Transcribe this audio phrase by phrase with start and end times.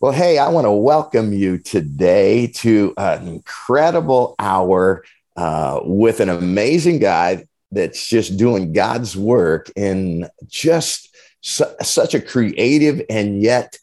[0.00, 5.02] Well, hey, I want to welcome you today to an incredible hour
[5.36, 12.20] uh, with an amazing guy that's just doing God's work in just su- such a
[12.20, 13.76] creative and yet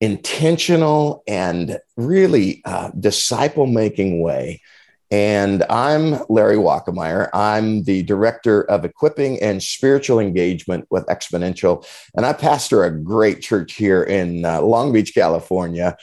[0.00, 4.60] intentional and really uh, disciple making way.
[5.10, 7.30] And I'm Larry Walkemeyer.
[7.34, 11.84] I'm the director of equipping and spiritual engagement with Exponential.
[12.14, 15.96] And I pastor a great church here in uh, Long Beach, California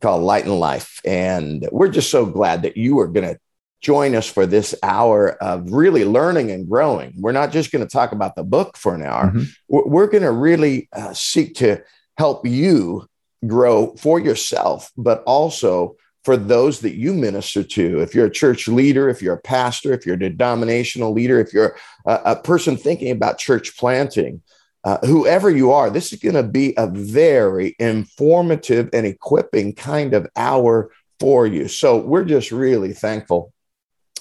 [0.00, 1.00] called Light and Life.
[1.06, 3.38] And we're just so glad that you are going to
[3.80, 7.14] join us for this hour of really learning and growing.
[7.16, 9.44] We're not just going to talk about the book for an hour, mm-hmm.
[9.68, 11.82] we're, going to really uh, seek to
[12.18, 13.06] help you
[13.46, 18.00] grow for yourself, but also for those that you minister to.
[18.00, 21.52] If you're a church leader, if you're a pastor, if you're a denominational leader, if
[21.52, 24.42] you're a, a person thinking about church planting,
[24.84, 30.14] uh, whoever you are, this is going to be a very informative and equipping kind
[30.14, 31.68] of hour for you.
[31.68, 33.52] So we're just really thankful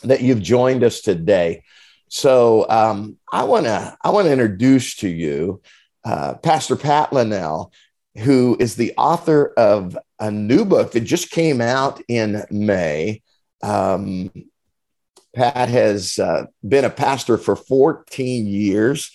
[0.03, 1.63] that you've joined us today.
[2.09, 5.61] So um, I want to I want to introduce to you
[6.03, 7.71] uh, Pastor Pat Linnell,
[8.17, 13.21] who is the author of a new book that just came out in May.
[13.61, 14.31] Um,
[15.35, 19.11] Pat has uh, been a pastor for 14 years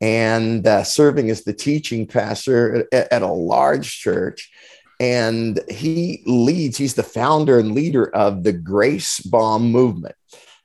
[0.00, 4.50] and uh, serving as the teaching pastor at, at, a large church.
[4.98, 10.14] And he leads, he's the founder and leader of the Grace Bomb movement.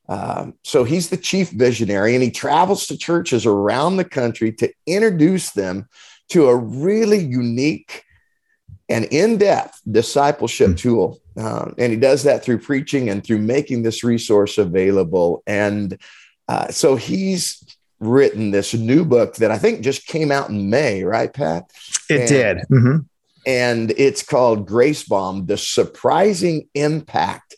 [0.07, 4.71] Um, so he's the chief visionary and he travels to churches around the country to
[4.85, 5.87] introduce them
[6.29, 8.04] to a really unique
[8.89, 10.75] and in-depth discipleship mm-hmm.
[10.75, 11.19] tool.
[11.37, 15.43] Um, and he does that through preaching and through making this resource available.
[15.47, 15.97] And
[16.47, 17.63] uh, so he's
[17.99, 21.71] written this new book that i think just came out in may right pat?
[22.09, 22.57] It and, did.
[22.69, 22.97] Mm-hmm.
[23.47, 27.55] and it's called grace bomb the surprising impact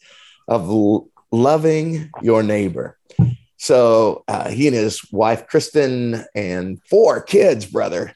[0.47, 2.97] of l- loving your neighbor.
[3.57, 8.13] So uh, he and his wife kristen and four kids brother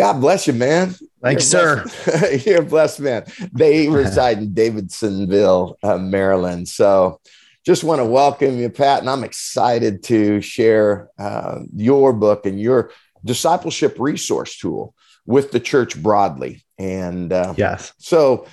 [0.00, 0.94] God bless you, man.
[1.22, 1.84] Thanks, sir.
[2.46, 3.26] You're a blessed man.
[3.52, 6.68] They reside in Davidsonville, uh, Maryland.
[6.68, 7.20] So
[7.66, 12.58] just want to welcome you, Pat, and I'm excited to share uh, your book and
[12.58, 12.92] your
[13.26, 14.94] discipleship resource tool
[15.26, 16.64] with the church broadly.
[16.78, 18.46] And uh, yes, so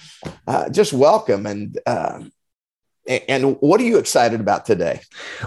[0.48, 1.80] uh, just welcome and.
[1.86, 2.24] Uh,
[3.30, 5.00] and what are you excited about today?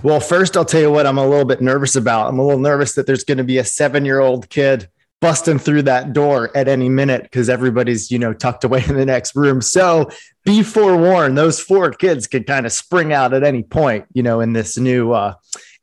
[0.03, 2.29] Well, first, I'll tell you what I'm a little bit nervous about.
[2.29, 4.89] I'm a little nervous that there's going to be a seven year old kid
[5.21, 9.07] busting through that door at any minute because everybody's you know tucked away in the
[9.07, 10.09] next room so
[10.45, 14.41] be forewarned those four kids could kind of spring out at any point you know
[14.41, 15.35] in this new uh,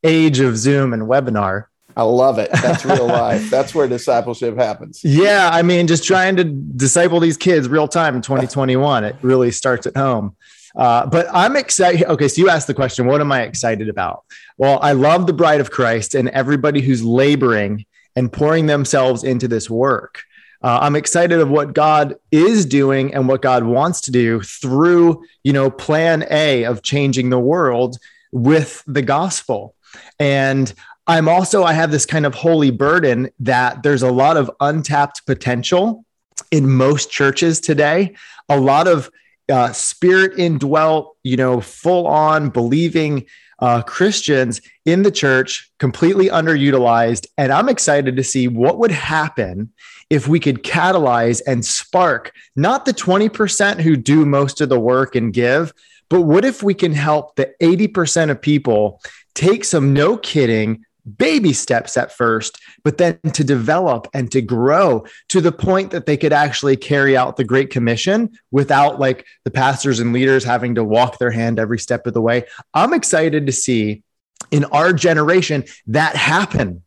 [0.04, 1.66] age of zoom and webinar
[1.96, 2.52] I love it.
[2.52, 3.50] That's real life.
[3.50, 5.04] That's where discipleship happens.
[5.04, 5.50] Yeah.
[5.52, 9.04] I mean, just trying to disciple these kids real time in 2021.
[9.04, 10.36] It really starts at home.
[10.76, 12.04] Uh, but I'm excited.
[12.06, 12.28] Okay.
[12.28, 14.24] So you asked the question, what am I excited about?
[14.60, 17.84] Well, I love the bride of Christ and everybody who's laboring
[18.18, 20.24] and pouring themselves into this work.
[20.64, 25.24] Uh, I'm excited of what God is doing and what God wants to do through,
[25.44, 28.00] you know, plan A of changing the world
[28.32, 29.76] with the gospel.
[30.20, 30.74] And
[31.06, 35.28] I'm also, I have this kind of holy burden that there's a lot of untapped
[35.28, 36.04] potential
[36.50, 38.16] in most churches today,
[38.50, 39.12] a lot of
[39.52, 43.28] uh, spirit indwelt, you know, full on believing
[43.60, 47.28] uh, Christians in the church, completely underutilized.
[47.38, 49.72] And I'm excited to see what would happen
[50.10, 55.16] if we could catalyze and spark not the 20% who do most of the work
[55.16, 55.74] and give,
[56.10, 59.02] but what if we can help the 80% of people
[59.36, 60.86] take some no kidding
[61.18, 66.06] baby steps at first, but then to develop and to grow to the point that
[66.06, 70.76] they could actually carry out the Great Commission without like the pastors and leaders having
[70.76, 72.44] to walk their hand every step of the way.
[72.74, 74.04] I'm excited to see
[74.52, 76.84] in our generation that happen.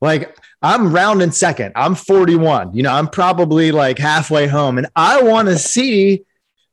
[0.00, 1.72] Like, I'm round in second.
[1.76, 2.74] I'm 41.
[2.74, 6.24] You know, I'm probably like halfway home, and I want to see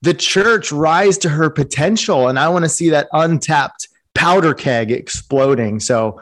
[0.02, 2.28] the church rise to her potential.
[2.28, 5.80] And I want to see that untapped powder keg exploding.
[5.80, 6.22] So,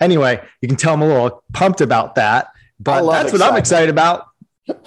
[0.00, 2.48] anyway, you can tell I'm a little pumped about that.
[2.80, 4.26] But that's what I'm excited about.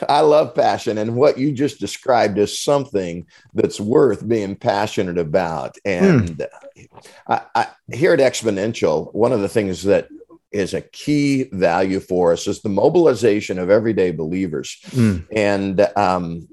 [0.07, 5.75] I love passion, and what you just described is something that's worth being passionate about.
[5.83, 6.47] And mm.
[7.27, 10.07] I, I, here at Exponential, one of the things that
[10.51, 14.77] is a key value for us is the mobilization of everyday believers.
[14.89, 15.25] Mm.
[15.31, 16.47] And um,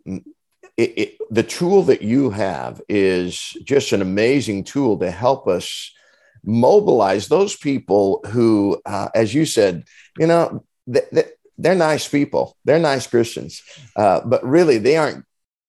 [0.76, 5.92] it, it, the tool that you have is just an amazing tool to help us
[6.44, 9.84] mobilize those people who, uh, as you said,
[10.18, 13.62] you know, th- th- they're nice people, they're nice Christians,
[13.96, 15.24] uh, but really they aren't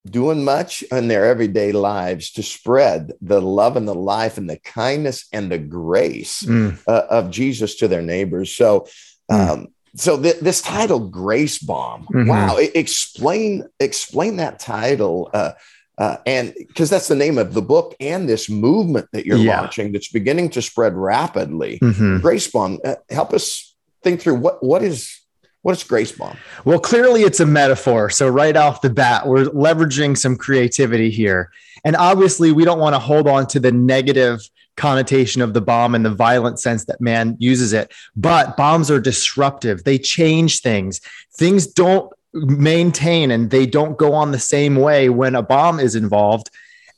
[0.05, 4.59] doing much in their everyday lives to spread the love and the life and the
[4.59, 6.79] kindness and the grace mm.
[6.87, 8.55] uh, of Jesus to their neighbors.
[8.55, 8.87] So,
[9.29, 9.49] mm.
[9.49, 12.27] um, so th- this title, Grace Bomb, mm-hmm.
[12.27, 12.57] wow!
[12.57, 15.31] explain explain that title.
[15.99, 19.59] Uh, and because that's the name of the book and this movement that you're yeah.
[19.59, 21.77] launching that's beginning to spread rapidly.
[21.79, 22.19] Mm-hmm.
[22.19, 25.19] Grace Bomb, uh, help us think through what what is
[25.61, 26.37] what is Grace Bomb?
[26.63, 28.09] Well, clearly it's a metaphor.
[28.09, 31.51] So right off the bat, we're leveraging some creativity here,
[31.83, 34.39] and obviously we don't want to hold on to the negative
[34.77, 37.91] connotation of the bomb and the violent sense that man uses it.
[38.15, 39.83] But bombs are disruptive.
[39.83, 41.01] They change things.
[41.33, 45.95] Things don't maintain and they don't go on the same way when a bomb is
[45.95, 46.49] involved.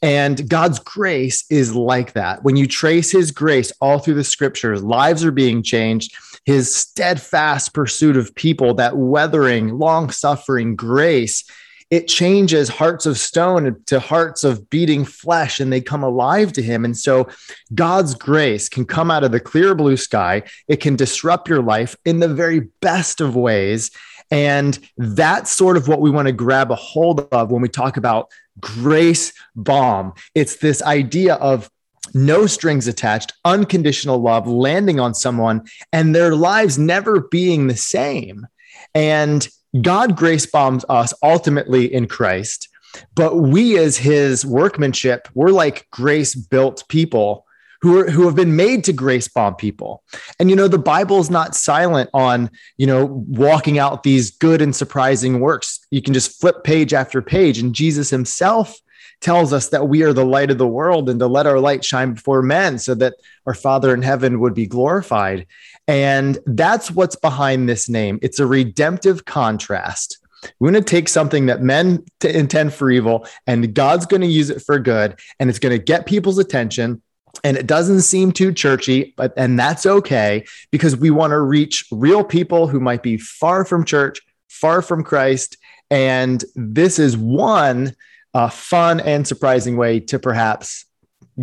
[0.01, 2.43] And God's grace is like that.
[2.43, 6.15] When you trace his grace all through the scriptures, lives are being changed.
[6.43, 11.43] His steadfast pursuit of people, that weathering, long suffering grace,
[11.91, 16.61] it changes hearts of stone to hearts of beating flesh and they come alive to
[16.61, 16.85] him.
[16.85, 17.27] And so
[17.75, 20.43] God's grace can come out of the clear blue sky.
[20.69, 23.91] It can disrupt your life in the very best of ways.
[24.31, 27.97] And that's sort of what we want to grab a hold of when we talk
[27.97, 30.13] about grace bomb.
[30.33, 31.69] It's this idea of
[32.13, 38.47] no strings attached, unconditional love landing on someone and their lives never being the same.
[38.95, 39.47] And
[39.81, 42.67] God grace bombs us ultimately in Christ,
[43.15, 47.45] but we as his workmanship, we're like grace built people
[47.81, 50.03] who are who have been made to grace bomb people.
[50.39, 54.61] And you know, the Bible is not silent on, you know, walking out these good
[54.61, 55.79] and surprising works.
[55.89, 58.79] You can just flip page after page and Jesus himself
[59.19, 61.85] tells us that we are the light of the world and to let our light
[61.85, 63.13] shine before men so that
[63.45, 65.45] our Father in heaven would be glorified.
[65.87, 68.17] And that's what's behind this name.
[68.21, 70.17] It's a redemptive contrast.
[70.59, 74.49] We're going to take something that men intend for evil and God's going to use
[74.49, 77.01] it for good and it's going to get people's attention
[77.43, 81.85] and it doesn't seem too churchy but and that's okay because we want to reach
[81.91, 84.21] real people who might be far from church
[84.61, 85.57] far from christ.
[85.89, 87.95] And this is one
[88.33, 90.85] uh, fun and surprising way to perhaps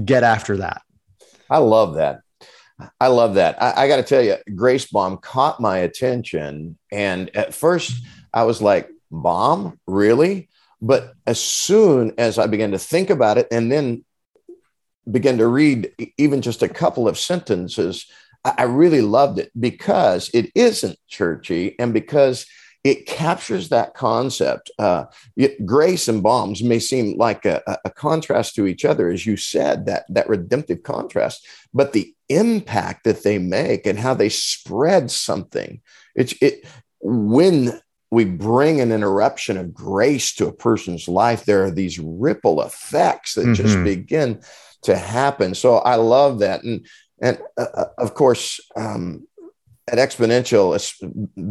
[0.04, 0.82] get after that.
[1.50, 2.20] I love that.
[3.00, 3.60] I love that.
[3.60, 6.78] I, I got to tell you grace bomb caught my attention.
[6.92, 7.92] And at first
[8.32, 10.48] i was like bomb really?
[10.80, 14.04] But as soon as i began to think about it and then
[15.10, 18.06] began to read even just a couple of sentences,
[18.44, 22.46] I really loved it because it isn't churchy and because
[22.84, 24.70] it captures that concept.
[24.78, 25.04] Uh,
[25.64, 29.86] grace and bombs may seem like a, a, contrast to each other, as you said,
[29.86, 35.80] that, that redemptive contrast, but the impact that they make and how they spread something.
[36.14, 36.64] It's it
[37.00, 37.80] when
[38.10, 43.34] we bring an interruption of grace to a person's life, there are these ripple effects
[43.34, 43.54] that mm-hmm.
[43.54, 44.40] just begin
[44.82, 45.54] to happen.
[45.54, 46.86] So I love that, and
[47.20, 49.26] and uh, uh of course, um,
[49.88, 50.74] at Exponential,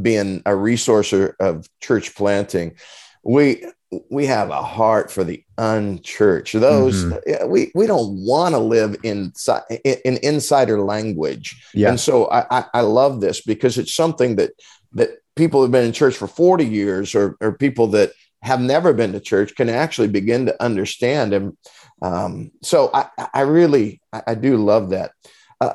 [0.01, 2.75] being a resource of church planting,
[3.23, 3.65] we
[4.09, 6.53] we have a heart for the unchurched.
[6.53, 7.49] Those mm-hmm.
[7.49, 11.69] we we don't want to live inside in insider language.
[11.73, 11.89] Yeah.
[11.89, 14.51] And so I, I, I love this because it's something that
[14.93, 18.93] that people who've been in church for 40 years or, or people that have never
[18.93, 21.33] been to church can actually begin to understand.
[21.33, 21.57] And
[22.01, 25.11] um, so I, I really, I do love that.
[25.59, 25.73] Uh,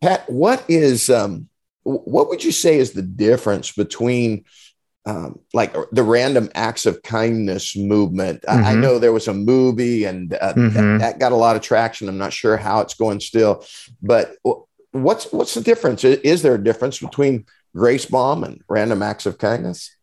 [0.00, 1.48] Pat, what is, um,
[1.82, 4.44] what would you say is the difference between
[5.06, 8.42] um, like the random acts of kindness movement.
[8.42, 8.58] Mm-hmm.
[8.58, 8.80] I, I, mm-hmm.
[8.80, 10.74] know there was a movie and uh, mm-hmm.
[10.74, 12.08] that, that, got a lot of traction.
[12.08, 13.64] I'm not sure how it's going still,
[14.02, 14.34] but
[14.90, 16.02] what's what's the difference?
[16.02, 19.94] Is there a difference between Grace Bomb and random acts of kindness?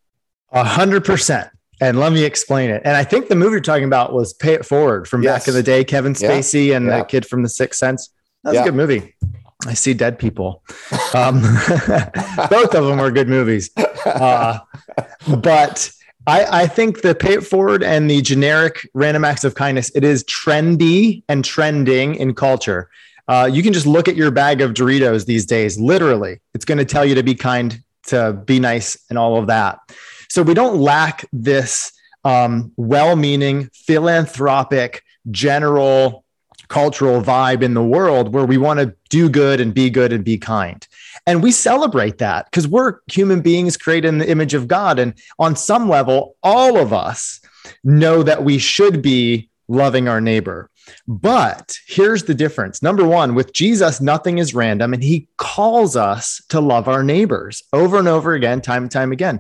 [0.52, 1.50] A hundred percent.
[1.82, 2.82] And let me explain it.
[2.86, 5.42] And I think the movie you're talking about was Pay It Forward from yes.
[5.42, 6.78] back in the day, Kevin Spacey yeah.
[6.78, 7.00] and yeah.
[7.00, 8.10] the kid from The Sixth Sense.
[8.44, 8.62] That's yeah.
[8.62, 9.16] a good movie.
[9.66, 10.64] I see dead people.
[11.14, 11.42] Um,
[12.50, 13.70] both of them are good movies.
[14.06, 14.60] Uh,
[15.38, 15.90] but
[16.28, 20.04] I, I, think the pay it forward and the generic random acts of kindness, it
[20.04, 22.90] is trendy and trending in culture.
[23.28, 25.80] Uh, you can just look at your bag of Doritos these days.
[25.80, 29.48] Literally, it's going to tell you to be kind, to be nice, and all of
[29.48, 29.80] that.
[30.34, 36.26] So we don't lack this um, well meaning, philanthropic, general
[36.70, 40.26] cultural vibe in the world where we want to do good and be good and
[40.26, 40.88] be kind.
[41.28, 44.98] And we celebrate that because we're human beings created in the image of God.
[44.98, 47.40] And on some level, all of us
[47.84, 50.72] know that we should be loving our neighbor.
[51.08, 52.82] But here's the difference.
[52.82, 57.62] Number one, with Jesus, nothing is random, and he calls us to love our neighbors
[57.72, 59.40] over and over again, time and time again.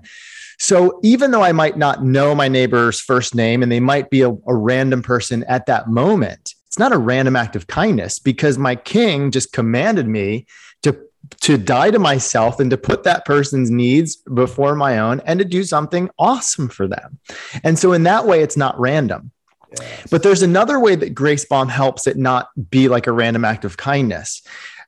[0.63, 4.21] So even though I might not know my neighbor's first name and they might be
[4.21, 8.57] a, a, random person at that moment, it's not a random act of kindness because
[8.57, 10.47] my king just commanded me
[10.83, 10.97] to
[11.41, 15.45] to die to myself and to put that person's needs before my own and to
[15.45, 17.19] do something awesome for them.
[17.65, 19.31] And so in that way it's not random.
[19.77, 20.07] Yes.
[20.09, 23.65] But there's another way that Grace Bomb helps it not be like a random act
[23.65, 24.41] of kindness.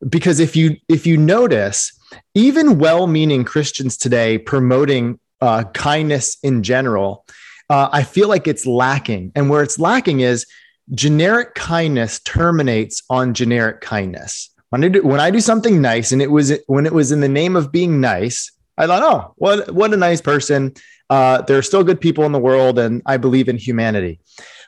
[0.08, 1.92] Because if you if you notice,
[2.34, 7.26] even well-meaning Christians today promoting uh, kindness in general,
[7.70, 9.32] uh, I feel like it's lacking.
[9.36, 10.46] And where it's lacking is
[10.94, 14.52] generic kindness terminates on generic kindness.
[14.70, 17.22] When I do, when I do something nice, and it was when it was in
[17.22, 20.74] the name of being nice, I thought, oh, what what a nice person.
[21.08, 24.20] Uh, there are still good people in the world, and I believe in humanity.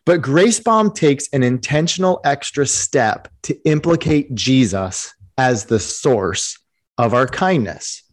[0.05, 6.57] But Grace Bomb takes an intentional extra step to implicate Jesus as the source
[6.97, 8.03] of our kindness.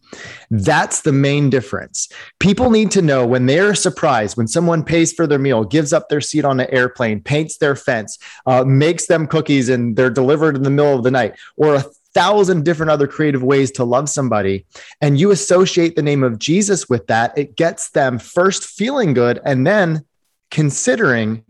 [0.51, 2.09] That's the main difference.
[2.39, 6.09] People need to know when they're surprised, when someone pays for their meal, gives up
[6.09, 10.55] their seat on an airplane, paints their fence, uh, makes them cookies, and they're delivered
[10.55, 14.09] in the middle of the night, or a thousand different other creative ways to love
[14.09, 14.65] somebody,
[15.01, 19.39] and you associate the name of Jesus with that, it gets them first feeling good
[19.45, 20.05] and then
[20.49, 21.43] considering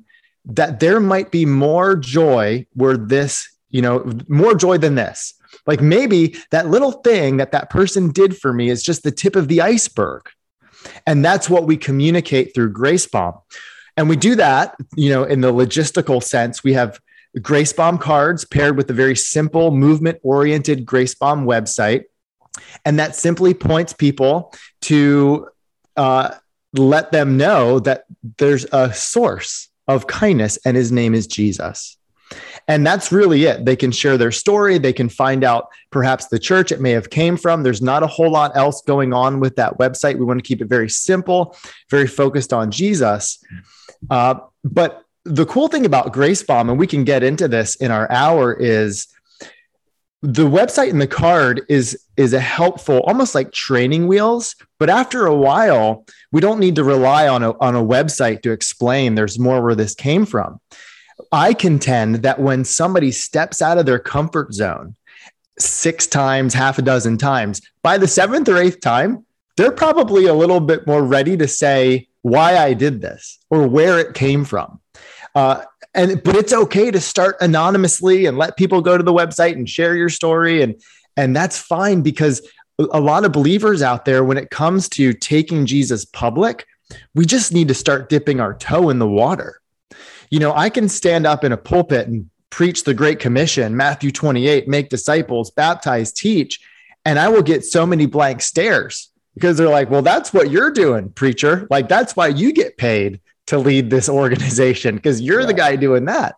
[0.46, 5.34] that there might be more joy where this, you know, more joy than this.
[5.68, 9.36] Like maybe that little thing that that person did for me is just the tip
[9.36, 10.30] of the iceberg.
[11.06, 13.34] And that's what we communicate through Grace Bomb.
[13.98, 16.64] And we do that, you know, in the logistical sense.
[16.64, 17.02] We have
[17.42, 22.06] Grace Bomb cards paired with a very simple movement oriented Grace Bomb website.
[22.86, 24.54] And that simply points people
[24.84, 25.50] to
[25.98, 26.36] uh,
[26.72, 28.06] let them know that
[28.38, 31.98] there's a source of kindness, and his name is Jesus.
[32.68, 33.66] And that's really it.
[33.66, 34.78] They can share their story.
[34.78, 37.62] They can find out perhaps the church it may have came from.
[37.62, 40.18] There's not a whole lot else going on with that website.
[40.18, 41.56] We want to keep it very simple,
[41.92, 43.44] very focused on Jesus.
[44.10, 47.92] Uh, but the cool thing about Grace Bomb, and we can get into this in
[47.92, 49.08] our hour, is
[50.22, 55.28] the website and the card is is a helpful almost like training wheels but after
[55.28, 59.38] a while we don't need to rely on a, on a website to explain there's
[59.38, 60.60] more where this came from
[61.32, 64.96] i contend that when somebody steps out of their comfort zone
[65.58, 69.26] six times half a dozen times by the seventh or eighth time
[69.58, 74.00] they're probably a little bit more ready to say why i did this or where
[74.00, 74.80] it came from.
[75.36, 79.54] Uh, and but it's okay to start anonymously and let people go to the website
[79.54, 80.62] and share your story.
[80.62, 80.82] And
[81.18, 82.42] and that's fine because
[82.80, 86.66] a lot of believers out there when it comes to taking Jesus public
[87.16, 89.62] we just need to start dipping our toe in the water
[90.30, 94.12] you know i can stand up in a pulpit and preach the great commission matthew
[94.12, 96.60] 28 make disciples baptize teach
[97.06, 100.72] and i will get so many blank stares because they're like well that's what you're
[100.72, 105.48] doing preacher like that's why you get paid to lead this organization because you're yeah.
[105.48, 106.36] the guy doing that.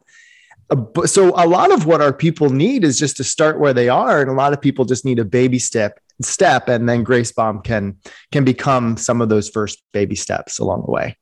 [0.69, 3.89] Uh, so a lot of what our people need is just to start where they
[3.89, 7.31] are, and a lot of people just need a baby step step, and then Grace
[7.31, 7.97] Bomb can
[8.31, 11.15] can become some of those first baby steps along the way.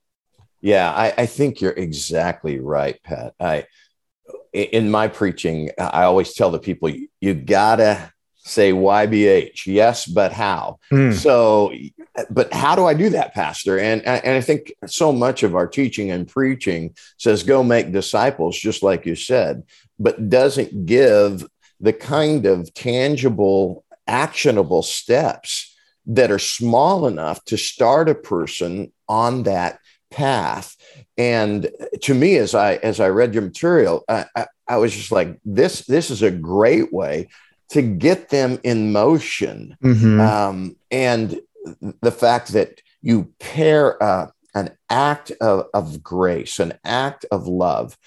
[0.62, 3.34] Yeah, I, I think you're exactly right, Pat.
[3.40, 3.66] I
[4.56, 9.66] in my preaching, I always tell the people you, gotta say YBH.
[9.66, 10.80] Yes, but how?
[10.92, 11.14] Mm.
[11.14, 11.74] So,
[12.30, 13.78] but how do I do that, Pastor?
[13.80, 18.58] And, and I think so much of our teaching and preaching says go make disciples,
[18.58, 19.64] just like you said,
[20.00, 21.46] but doesn't give
[21.82, 29.44] the kind of tangible, actionable steps that are small enough to start a person on
[29.44, 29.80] that
[30.16, 30.78] path.
[31.18, 31.70] And
[32.02, 35.38] to me, as I as I read your material, I, I, I was just like,
[35.44, 37.28] this this is a great way
[37.70, 39.78] to get them in motion.
[39.84, 40.20] Mm-hmm.
[40.22, 41.40] Um, and
[42.02, 47.98] the fact that you pair uh, an act of, of, grace, an act of love,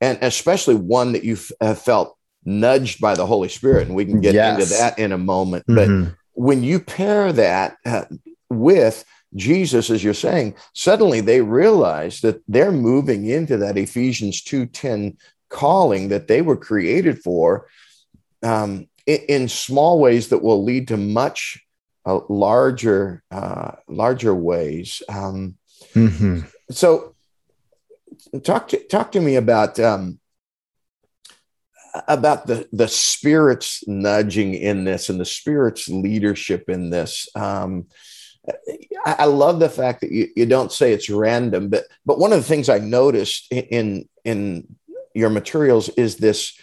[0.00, 4.20] and especially one that you have felt nudged by the Holy Spirit, and we can
[4.20, 4.60] get yes.
[4.60, 5.66] into that in a moment.
[5.66, 6.04] Mm-hmm.
[6.04, 8.04] But when you pair that uh,
[8.50, 9.04] with
[9.36, 15.16] Jesus, as you're saying, suddenly they realize that they're moving into that Ephesians 2:10
[15.48, 17.66] calling that they were created for.
[18.42, 21.58] Um, in, small ways that will lead to much
[22.06, 25.02] uh, larger uh, larger ways.
[25.08, 25.56] Um,
[25.94, 26.40] mm-hmm.
[26.70, 27.14] So,
[28.42, 30.20] talk to talk to me about um,
[32.08, 37.28] about the the spirit's nudging in this and the spirit's leadership in this.
[37.34, 37.86] Um,
[39.06, 42.38] I, love the fact that you, you don't say it's random, but but one of
[42.38, 44.76] the things I noticed in in
[45.14, 46.58] your materials is this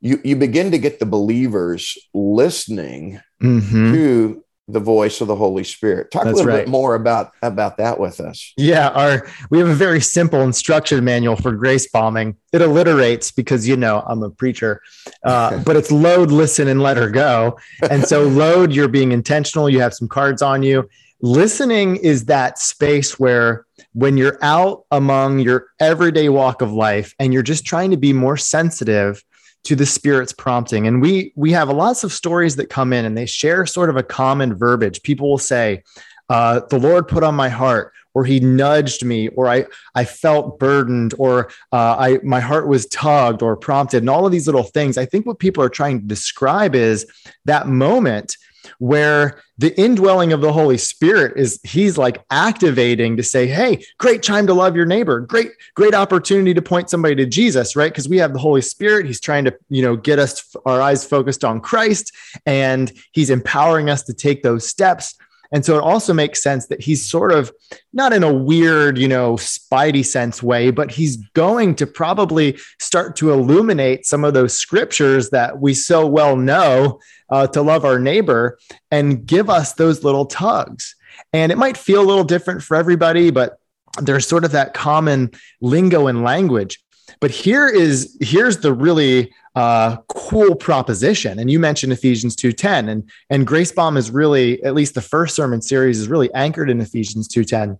[0.00, 3.92] you you begin to get the believers listening mm-hmm.
[3.92, 6.10] to the voice of the Holy Spirit.
[6.10, 6.64] Talk That's a little right.
[6.64, 8.52] bit more about about that with us.
[8.56, 12.36] Yeah, our we have a very simple instruction manual for grace bombing.
[12.52, 14.82] It alliterates because you know I'm a preacher,
[15.24, 17.58] uh, but it's load, listen, and let her go.
[17.90, 19.70] And so load, you're being intentional.
[19.70, 20.88] You have some cards on you.
[21.20, 27.32] Listening is that space where when you're out among your everyday walk of life and
[27.32, 29.22] you're just trying to be more sensitive
[29.64, 30.86] to the spirit's prompting.
[30.86, 33.96] And we we have lots of stories that come in and they share sort of
[33.96, 35.02] a common verbiage.
[35.02, 35.82] People will say
[36.28, 40.58] uh, the lord put on my heart or he nudged me or i i felt
[40.58, 44.64] burdened or uh, i my heart was tugged or prompted and all of these little
[44.64, 44.98] things.
[44.98, 47.06] I think what people are trying to describe is
[47.44, 48.36] that moment
[48.78, 54.22] where the indwelling of the Holy Spirit is he's like activating to say, hey, great
[54.22, 55.20] time to love your neighbor.
[55.20, 57.90] Great, great opportunity to point somebody to Jesus, right?
[57.90, 59.06] Because we have the Holy Spirit.
[59.06, 62.12] He's trying to, you know, get us our eyes focused on Christ
[62.44, 65.14] and he's empowering us to take those steps.
[65.52, 67.52] And so it also makes sense that he's sort of
[67.92, 73.16] not in a weird, you know, spidey sense way, but he's going to probably start
[73.16, 77.98] to illuminate some of those scriptures that we so well know uh, to love our
[77.98, 78.58] neighbor
[78.90, 80.94] and give us those little tugs.
[81.32, 83.58] And it might feel a little different for everybody, but
[84.00, 85.30] there's sort of that common
[85.60, 86.82] lingo and language.
[87.20, 91.38] But here is here's the really uh, cool proposition.
[91.38, 95.34] And you mentioned Ephesians 2.10 and, and Grace Bomb is really, at least the first
[95.34, 97.78] sermon series is really anchored in Ephesians 2.10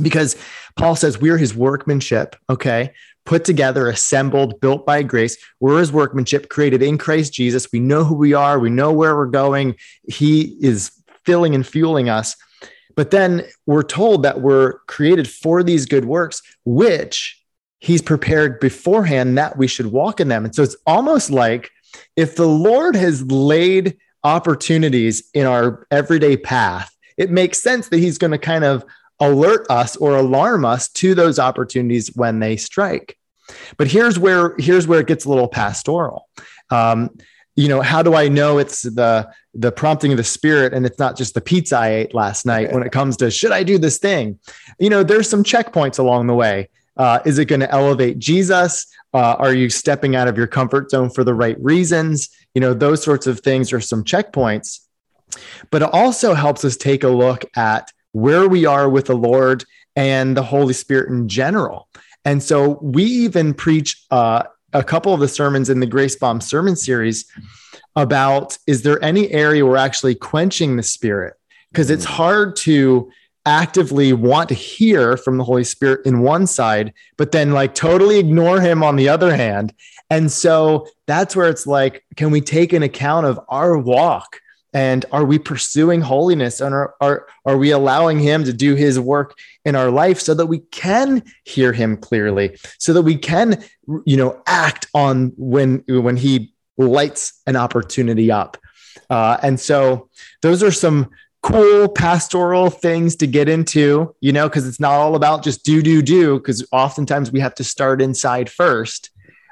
[0.00, 0.36] because
[0.76, 2.92] Paul says we're his workmanship, okay,
[3.26, 5.36] put together, assembled, built by grace.
[5.60, 7.70] We're his workmanship, created in Christ Jesus.
[7.72, 9.76] We know who we are, we know where we're going.
[10.08, 10.92] He is
[11.24, 12.36] filling and fueling us.
[12.94, 17.42] But then we're told that we're created for these good works, which
[17.78, 20.46] he's prepared beforehand that we should walk in them.
[20.46, 21.70] And so it's almost like
[22.16, 28.18] if the Lord has laid opportunities in our everyday path, it makes sense that he's
[28.18, 28.84] going to kind of
[29.20, 33.16] alert us or alarm us to those opportunities when they strike.
[33.76, 36.28] But here's where here's where it gets a little pastoral.
[36.70, 37.10] Um,
[37.54, 40.98] you know, how do I know it's the the prompting of the spirit and it's
[40.98, 43.78] not just the pizza I ate last night when it comes to should I do
[43.78, 44.38] this thing?
[44.78, 46.68] You know, there's some checkpoints along the way.
[46.96, 48.86] Uh, is it going to elevate Jesus?
[49.12, 52.28] Uh, are you stepping out of your comfort zone for the right reasons?
[52.54, 54.80] You know, those sorts of things are some checkpoints.
[55.70, 59.62] But it also helps us take a look at where we are with the Lord
[59.94, 61.86] and the Holy Spirit in general.
[62.24, 66.40] And so we even preach uh, a couple of the sermons in the Grace Bomb
[66.40, 67.30] sermon series
[67.94, 71.34] about is there any area we're actually quenching the Spirit?
[71.70, 73.10] Because it's hard to
[73.44, 78.18] actively want to hear from the Holy Spirit in one side, but then like totally
[78.18, 79.74] ignore him on the other hand.
[80.08, 84.40] And so that's where it's like, can we take an account of our walk?
[84.76, 86.60] And are we pursuing holiness?
[86.60, 90.34] And are, are, are we allowing him to do his work in our life so
[90.34, 93.64] that we can hear him clearly, so that we can,
[94.04, 98.58] you know, act on when, when he lights an opportunity up?
[99.08, 100.10] Uh, and so
[100.42, 101.08] those are some
[101.42, 105.80] cool pastoral things to get into, you know, because it's not all about just do,
[105.80, 109.08] do, do, because oftentimes we have to start inside first.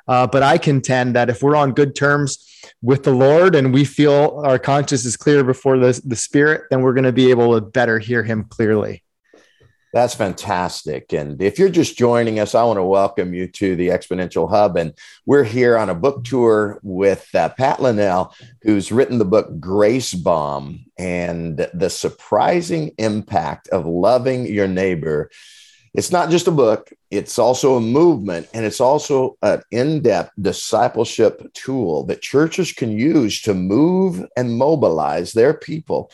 [0.07, 2.47] Uh, but I contend that if we're on good terms
[2.83, 6.83] with the Lord and we feel our conscience is clear before the, the Spirit, then
[6.83, 9.05] we're going to be able to better hear Him clearly.
[9.95, 11.13] That's fantastic.
[11.13, 14.77] And if you're just joining us, I want to welcome you to the Exponential Hub.
[14.77, 14.93] And
[15.25, 20.13] we're here on a book tour with uh, Pat Linnell, who's written the book Grace
[20.13, 25.31] Bomb and the surprising impact of loving your neighbor.
[25.95, 30.33] It's not just a book, it's also a movement, and it's also an in depth
[30.41, 36.11] discipleship tool that churches can use to move and mobilize their people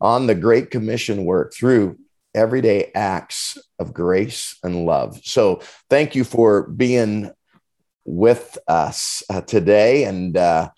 [0.00, 1.98] on the Great Commission work through
[2.34, 5.18] everyday acts of grace and love.
[5.24, 7.30] So thank you for being
[8.04, 10.68] with us uh, today, and uh,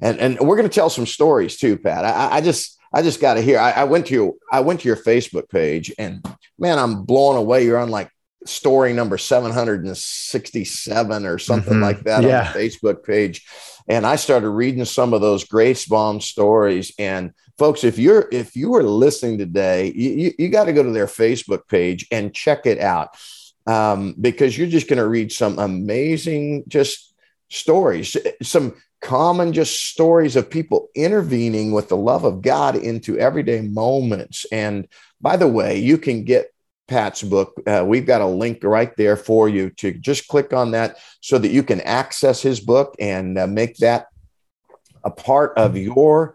[0.00, 2.04] and and we're going to tell some stories too, Pat.
[2.04, 3.58] I, I just I just got to hear.
[3.58, 6.24] I, I, went to your I went to your Facebook page, and
[6.58, 7.64] man, I'm blown away.
[7.64, 8.08] You're on like
[8.46, 11.82] story number 767 or something mm-hmm.
[11.82, 12.46] like that yeah.
[12.46, 13.44] on the Facebook page,
[13.88, 18.56] and I started reading some of those Grace Bomb stories and folks if you're if
[18.56, 22.34] you are listening today you, you, you got to go to their facebook page and
[22.34, 23.16] check it out
[23.66, 27.14] um, because you're just going to read some amazing just
[27.50, 33.60] stories some common just stories of people intervening with the love of god into everyday
[33.60, 34.88] moments and
[35.20, 36.50] by the way you can get
[36.86, 37.60] Pat's book.
[37.66, 41.38] Uh, we've got a link right there for you to just click on that so
[41.38, 44.08] that you can access his book and uh, make that
[45.02, 46.34] a part of your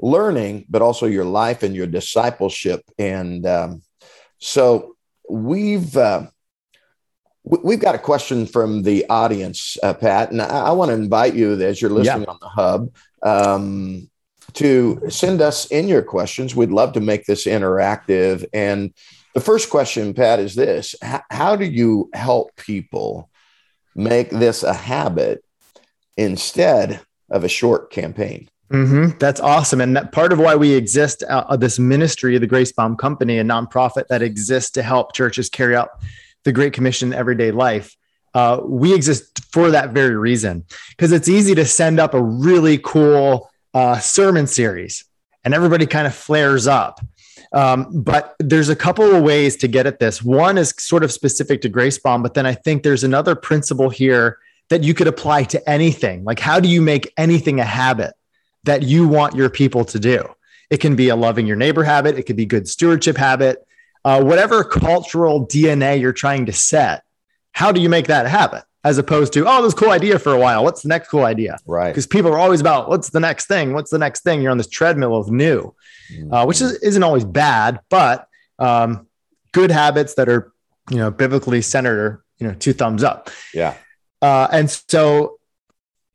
[0.00, 2.82] learning, but also your life and your discipleship.
[2.98, 3.82] And um,
[4.38, 4.96] so
[5.28, 6.28] we've uh,
[7.44, 11.34] we've got a question from the audience, uh, Pat, and I, I want to invite
[11.34, 12.30] you as you're listening yeah.
[12.30, 14.10] on the hub um,
[14.54, 16.54] to send us in your questions.
[16.54, 18.44] We'd love to make this interactive.
[18.52, 18.92] And
[19.34, 20.94] the first question, Pat, is this:
[21.30, 23.30] How do you help people
[23.94, 25.44] make this a habit
[26.16, 27.00] instead
[27.30, 28.48] of a short campaign?
[28.70, 29.18] Mm-hmm.
[29.18, 29.80] That's awesome.
[29.80, 33.44] And that part of why we exist, uh, this ministry, the Grace Bomb Company, a
[33.44, 35.90] nonprofit that exists to help churches carry out
[36.44, 37.96] the Great Commission everyday life.
[38.32, 42.78] Uh, we exist for that very reason because it's easy to send up a really
[42.78, 45.04] cool uh, sermon series
[45.44, 47.00] and everybody kind of flares up.
[47.52, 50.22] Um, but there's a couple of ways to get at this.
[50.22, 53.90] One is sort of specific to Grace Bomb, but then I think there's another principle
[53.90, 56.22] here that you could apply to anything.
[56.22, 58.14] Like, how do you make anything a habit?
[58.64, 60.24] that you want your people to do.
[60.68, 63.66] It can be a loving your neighbor habit, it could be good stewardship habit,
[64.04, 67.02] uh, whatever cultural DNA you're trying to set.
[67.52, 68.62] How do you make that happen?
[68.82, 70.64] As opposed to, oh, this cool idea for a while.
[70.64, 71.58] What's the next cool idea?
[71.66, 71.88] Right.
[71.88, 73.74] Because people are always about what's the next thing?
[73.74, 74.40] What's the next thing?
[74.40, 75.74] You're on this treadmill of new,
[76.10, 76.32] mm-hmm.
[76.32, 78.26] uh, which is, isn't always bad, but
[78.58, 79.06] um,
[79.52, 80.52] good habits that are,
[80.90, 83.28] you know, biblically centered are, you know, two thumbs up.
[83.52, 83.74] Yeah.
[84.22, 85.38] Uh, and so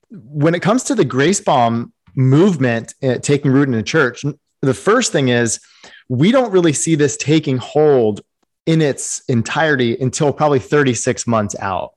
[0.10, 4.24] when it comes to the grace bomb movement uh, taking root in the church,
[4.62, 5.60] the first thing is
[6.10, 8.22] we don't really see this taking hold
[8.66, 11.94] in its entirety until probably 36 months out.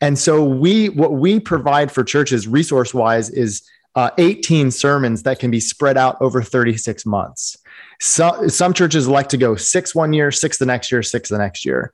[0.00, 3.62] And so we what we provide for churches resource wise is
[3.96, 7.56] uh, 18 sermons that can be spread out over 36 months.
[8.00, 11.36] So, some churches like to go six one year, six the next year, six the
[11.36, 11.92] next year.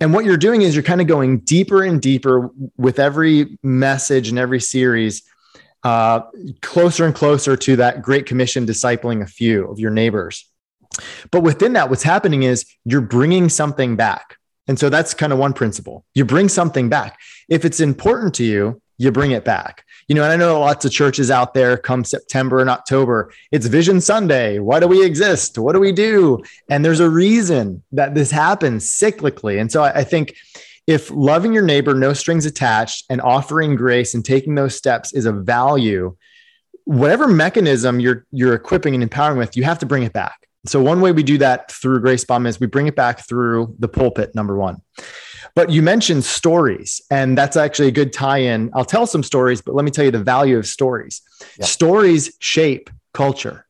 [0.00, 4.28] And what you're doing is you're kind of going deeper and deeper with every message
[4.28, 5.22] and every series
[5.82, 6.20] uh,
[6.62, 10.48] closer and closer to that Great Commission, discipling a few of your neighbors.
[11.30, 14.36] But within that, what's happening is you're bringing something back.
[14.68, 16.04] And so that's kind of one principle.
[16.14, 17.18] You bring something back.
[17.48, 19.84] If it's important to you, you bring it back.
[20.08, 23.66] You know, and I know lots of churches out there come September and October, it's
[23.66, 24.58] Vision Sunday.
[24.58, 25.58] Why do we exist?
[25.58, 26.42] What do we do?
[26.68, 29.60] And there's a reason that this happens cyclically.
[29.60, 30.36] And so I, think
[30.86, 35.26] if loving your neighbor, no strings attached, and offering grace and taking those steps is
[35.26, 36.16] a value,
[36.84, 40.48] whatever mechanism you're you're equipping and empowering with, you have to bring it back.
[40.64, 43.74] So one way we do that through Grace Bomb is we bring it back through
[43.78, 44.80] the pulpit, number one.
[45.54, 48.70] But you mentioned stories, and that's actually a good tie-in.
[48.72, 51.20] I'll tell some stories, but let me tell you the value of stories.
[51.58, 51.66] Yeah.
[51.66, 53.66] Stories shape culture.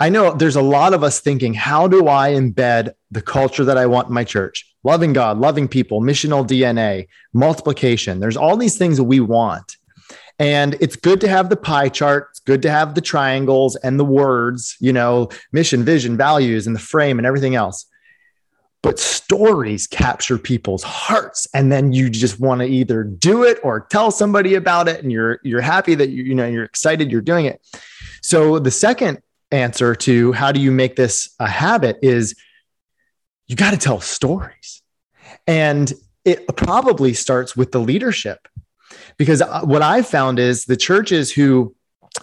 [0.00, 3.76] I know there's a lot of us thinking, how do I embed the culture that
[3.76, 4.66] I want in my church?
[4.82, 8.18] Loving God, loving people, missional DNA, multiplication.
[8.18, 9.76] There's all these things that we want.
[10.40, 12.28] And it's good to have the pie chart.
[12.30, 16.74] It's good to have the triangles and the words, you know, mission, vision, values, and
[16.74, 17.84] the frame and everything else.
[18.82, 21.46] But stories capture people's hearts.
[21.52, 25.02] And then you just want to either do it or tell somebody about it.
[25.02, 27.60] And you're you're happy that you, you know you're excited you're doing it.
[28.22, 29.18] So the second
[29.52, 32.34] answer to how do you make this a habit is
[33.46, 34.80] you got to tell stories.
[35.46, 35.92] And
[36.24, 38.48] it probably starts with the leadership.
[39.20, 41.76] Because uh, what I've found is the churches who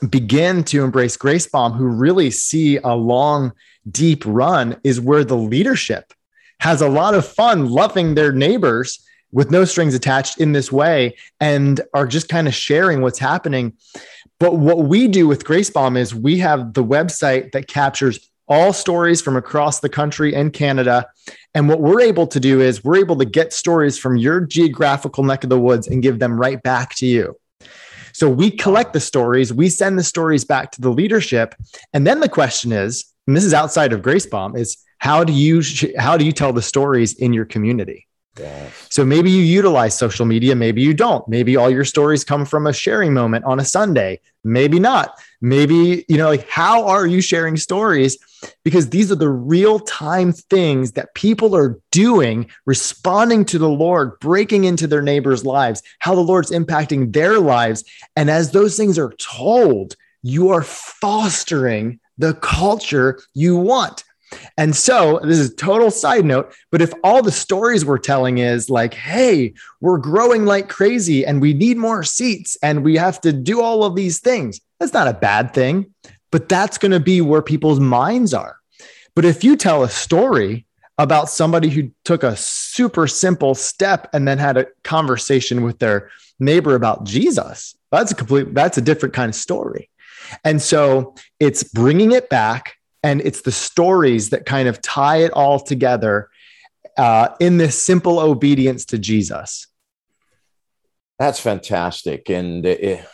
[0.10, 3.54] begin to embrace Grace Bomb, who really see a long,
[3.92, 6.12] deep run, is where the leadership
[6.60, 9.00] has a lot of fun loving their neighbors
[9.32, 13.74] with no strings attached in this way and are just kind of sharing what's happening.
[14.40, 18.74] But what we do with Grace Bomb is we have the website that captures all
[18.74, 21.08] stories from across the country and Canada.
[21.54, 25.24] And what we're able to do is we're able to get stories from your geographical
[25.24, 27.38] neck of the woods and give them right back to you.
[28.14, 31.54] So we collect the stories, we send the stories back to the leadership.
[31.94, 35.34] And then the question is, and this is outside of Grace Bomb, is how do
[35.34, 35.62] you
[35.98, 38.08] how do you tell the stories in your community?
[38.90, 41.28] So maybe you utilize social media, maybe you don't.
[41.28, 45.20] Maybe all your stories come from a sharing moment on a Sunday, maybe not.
[45.42, 48.18] Maybe, you know, like how are you sharing stories?
[48.64, 54.20] Because these are the real time things that people are doing, responding to the Lord,
[54.20, 57.84] breaking into their neighbors' lives, how the Lord's impacting their lives.
[58.16, 64.04] And as those things are told, you are fostering the culture you want.
[64.58, 68.70] And so this is total side note, but if all the stories we're telling is
[68.70, 73.32] like, hey, we're growing like crazy and we need more seats and we have to
[73.32, 75.94] do all of these things, that's not a bad thing,
[76.32, 78.58] but that's going to be where people's minds are.
[79.16, 80.66] But if you tell a story
[80.98, 86.10] about somebody who took a super simple step and then had a conversation with their
[86.40, 89.90] neighbor about Jesus, that's a complete, that's a different kind of story.
[90.44, 95.32] And so it's bringing it back and it's the stories that kind of tie it
[95.32, 96.30] all together
[96.98, 99.68] uh, in this simple obedience to Jesus.
[101.20, 102.30] That's fantastic.
[102.30, 103.06] And it,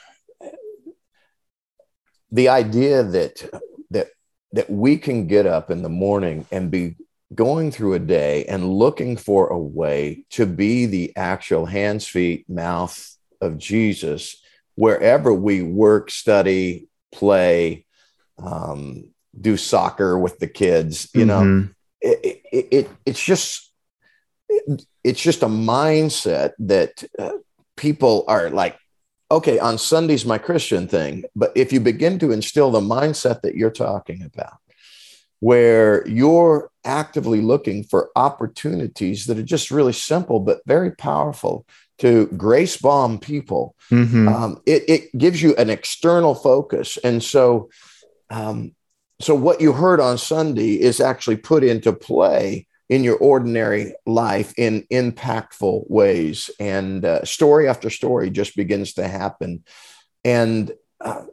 [2.31, 4.07] the idea that that
[4.51, 6.95] that we can get up in the morning and be
[7.33, 12.47] going through a day and looking for a way to be the actual hands, feet,
[12.49, 14.37] mouth of Jesus
[14.75, 17.85] wherever we work, study, play,
[18.37, 21.09] um, do soccer with the kids.
[21.13, 21.59] You mm-hmm.
[21.59, 21.69] know,
[22.01, 23.71] it, it, it, it's just
[25.03, 27.31] it's just a mindset that uh,
[27.75, 28.77] people are like
[29.31, 31.25] okay, on Sunday's my Christian thing.
[31.35, 34.57] But if you begin to instill the mindset that you're talking about,
[35.39, 41.65] where you're actively looking for opportunities that are just really simple but very powerful
[41.97, 44.27] to grace bomb people, mm-hmm.
[44.27, 46.97] um, it, it, gives you an external focus.
[47.03, 47.69] And so,
[48.29, 48.73] um,
[49.23, 54.53] so what you heard on Sunday is actually put into play in your ordinary life
[54.57, 56.49] in impactful ways.
[56.59, 59.63] And uh, story after story just begins to happen.
[60.23, 61.23] And uh,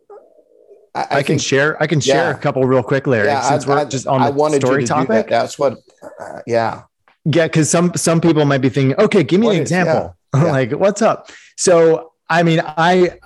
[0.95, 1.83] I, I, I, can think, share.
[1.83, 2.37] I can share yeah.
[2.37, 3.27] a couple real quick, Larry.
[3.27, 5.09] Yeah, since I, we're just on the story topic.
[5.09, 5.29] That.
[5.29, 5.79] That's what.
[6.21, 6.83] Uh, yeah.
[7.25, 10.17] Yeah, because some some people might be thinking, okay, give me what an is, example.
[10.33, 11.29] Yeah, like, what's up?
[11.57, 13.19] So, I mean, I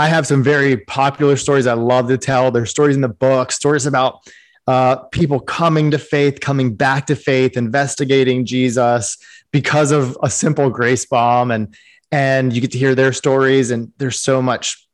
[0.00, 2.50] I have some very popular stories I love to tell.
[2.50, 4.20] There's stories in the book, stories about
[4.66, 9.18] uh, people coming to faith, coming back to faith, investigating Jesus
[9.50, 11.76] because of a simple grace bomb, and
[12.10, 13.70] and you get to hear their stories.
[13.70, 14.88] And there's so much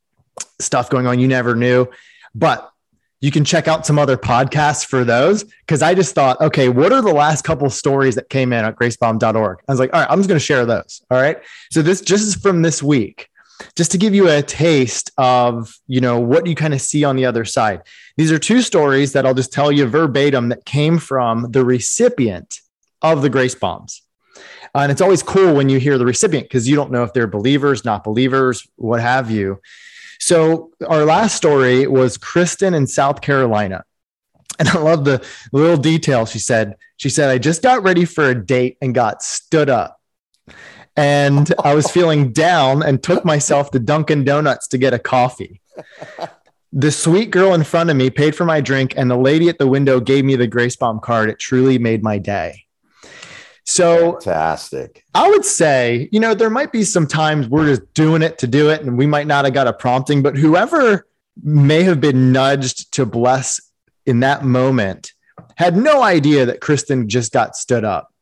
[0.58, 1.86] stuff going on you never knew,
[2.34, 2.68] but
[3.20, 6.92] you can check out some other podcasts for those because I just thought, okay, what
[6.92, 9.58] are the last couple stories that came in at gracebomb.org?
[9.68, 11.00] I was like, all right, I'm just going to share those.
[11.12, 11.38] All right.
[11.70, 13.30] So this just is from this week
[13.74, 17.16] just to give you a taste of you know what you kind of see on
[17.16, 17.82] the other side.
[18.16, 22.60] These are two stories that i'll just tell you verbatim that came from the recipient
[23.02, 24.02] of the grace bombs.
[24.74, 27.12] Uh, and it's always cool when you hear the recipient because you don't know if
[27.12, 29.60] they're believers not believers what have you.
[30.18, 33.84] So our last story was kristen in south carolina.
[34.58, 36.76] And i love the little detail she said.
[36.96, 39.95] She said i just got ready for a date and got stood up
[40.96, 45.60] and I was feeling down and took myself to Dunkin' Donuts to get a coffee.
[46.72, 49.58] The sweet girl in front of me paid for my drink, and the lady at
[49.58, 51.30] the window gave me the Grace Bomb card.
[51.30, 52.64] It truly made my day.
[53.64, 55.04] So fantastic.
[55.14, 58.46] I would say, you know, there might be some times we're just doing it to
[58.46, 61.06] do it, and we might not have got a prompting, but whoever
[61.42, 63.60] may have been nudged to bless
[64.06, 65.12] in that moment
[65.56, 68.12] had no idea that Kristen just got stood up.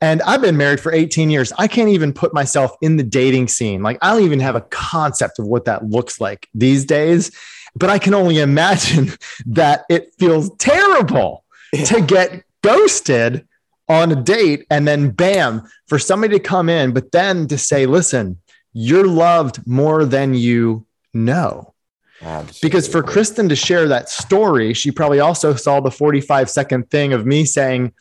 [0.00, 1.52] And I've been married for 18 years.
[1.58, 3.82] I can't even put myself in the dating scene.
[3.82, 7.32] Like, I don't even have a concept of what that looks like these days.
[7.74, 9.10] But I can only imagine
[9.46, 11.84] that it feels terrible yeah.
[11.84, 13.46] to get ghosted
[13.88, 17.86] on a date and then bam, for somebody to come in, but then to say,
[17.86, 18.38] listen,
[18.74, 21.74] you're loved more than you know.
[22.20, 22.68] Absolutely.
[22.68, 27.12] Because for Kristen to share that story, she probably also saw the 45 second thing
[27.12, 27.94] of me saying,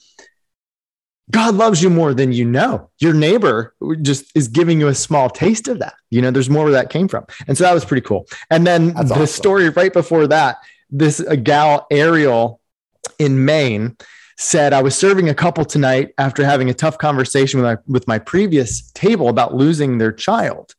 [1.30, 2.90] God loves you more than you know.
[3.00, 5.96] Your neighbor just is giving you a small taste of that.
[6.10, 7.26] You know, there's more where that came from.
[7.48, 8.28] And so that was pretty cool.
[8.50, 9.28] And then That's the awesome.
[9.28, 10.58] story right before that,
[10.90, 12.62] this a gal, Ariel
[13.20, 13.98] in Maine,
[14.38, 18.08] said, I was serving a couple tonight after having a tough conversation with my, with
[18.08, 20.76] my previous table about losing their child.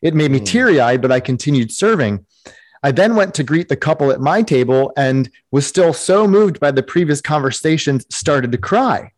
[0.00, 0.46] It made me mm.
[0.46, 2.24] teary eyed, but I continued serving.
[2.82, 6.58] I then went to greet the couple at my table and was still so moved
[6.60, 9.12] by the previous conversations, started to cry.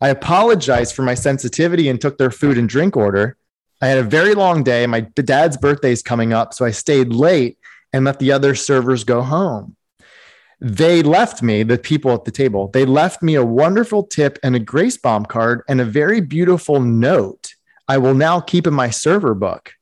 [0.00, 3.36] I apologized for my sensitivity and took their food and drink order.
[3.80, 4.86] I had a very long day.
[4.86, 7.58] My dad's birthday is coming up, so I stayed late
[7.92, 9.76] and let the other servers go home.
[10.60, 14.56] They left me, the people at the table, they left me a wonderful tip and
[14.56, 17.54] a grace bomb card and a very beautiful note
[17.88, 19.74] I will now keep in my server book.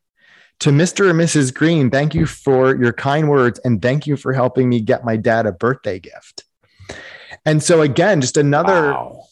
[0.61, 1.11] To Mr.
[1.11, 1.55] and Mrs.
[1.55, 5.17] Green, thank you for your kind words and thank you for helping me get my
[5.17, 6.45] dad a birthday gift.
[7.47, 9.24] And so, again, just another wow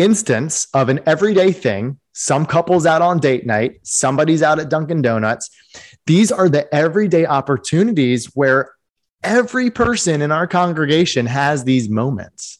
[0.00, 1.98] instance of an everyday thing.
[2.12, 5.48] Some couples out on date night, somebody's out at Dunkin' Donuts.
[6.06, 8.72] These are the everyday opportunities where
[9.22, 12.58] every person in our congregation has these moments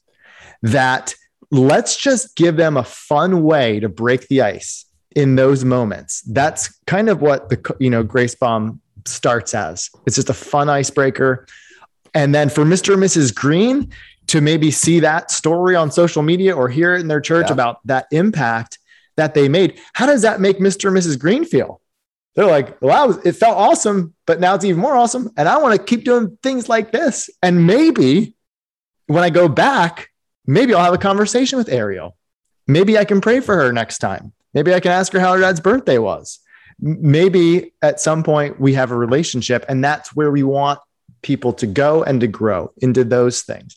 [0.62, 1.14] that
[1.50, 4.85] let's just give them a fun way to break the ice
[5.16, 6.22] in those moments.
[6.22, 9.90] That's kind of what the you know Grace Bomb starts as.
[10.07, 11.46] It's just a fun icebreaker.
[12.14, 12.94] And then for Mr.
[12.94, 13.35] and Mrs.
[13.35, 13.92] Green,
[14.30, 17.54] to maybe see that story on social media or hear it in their church yeah.
[17.54, 18.78] about that impact
[19.16, 19.78] that they made.
[19.92, 20.88] How does that make Mr.
[20.88, 21.18] and Mrs.
[21.18, 21.80] Green feel?
[22.34, 25.30] they're like, wow, it felt awesome, but now it's even more awesome.
[25.36, 27.28] And I want to keep doing things like this.
[27.42, 28.34] And maybe
[29.06, 30.10] when I go back,
[30.46, 32.16] maybe I'll have a conversation with Ariel.
[32.66, 34.32] Maybe I can pray for her next time.
[34.54, 36.38] Maybe I can ask her how her dad's birthday was.
[36.80, 40.78] Maybe at some point we have a relationship, and that's where we want
[41.22, 43.76] people to go and to grow into those things.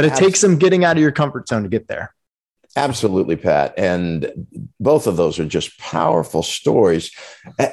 [0.00, 0.30] But it Absolutely.
[0.30, 2.14] takes some getting out of your comfort zone to get there.
[2.74, 3.74] Absolutely, Pat.
[3.76, 4.32] And
[4.80, 7.10] both of those are just powerful stories.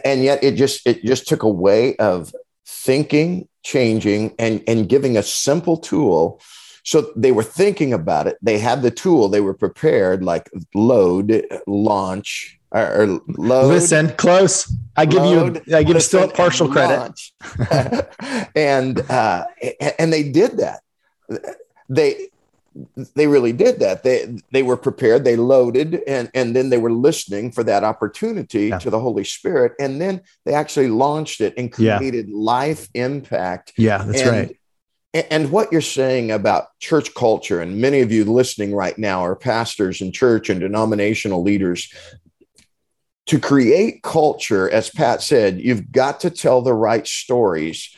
[0.04, 2.36] And yet it just it just took a way of
[2.66, 6.42] thinking, changing, and, and giving a simple tool.
[6.84, 8.36] So they were thinking about it.
[8.42, 13.68] They had the tool, they were prepared, like load, launch, or, or load.
[13.70, 14.70] Listen, close.
[14.98, 17.22] I give load, you I give you still partial credit.
[18.54, 19.46] and uh,
[19.98, 20.82] and they did that.
[21.90, 22.30] They
[23.16, 24.04] they really did that.
[24.04, 28.68] They they were prepared, they loaded, and and then they were listening for that opportunity
[28.68, 28.78] yeah.
[28.80, 32.36] to the Holy Spirit, and then they actually launched it and created yeah.
[32.36, 33.74] life impact.
[33.78, 34.60] Yeah, that's and, right.
[35.32, 39.36] And what you're saying about church culture, and many of you listening right now are
[39.36, 41.92] pastors and church and denominational leaders.
[43.28, 47.94] To create culture, as Pat said, you've got to tell the right stories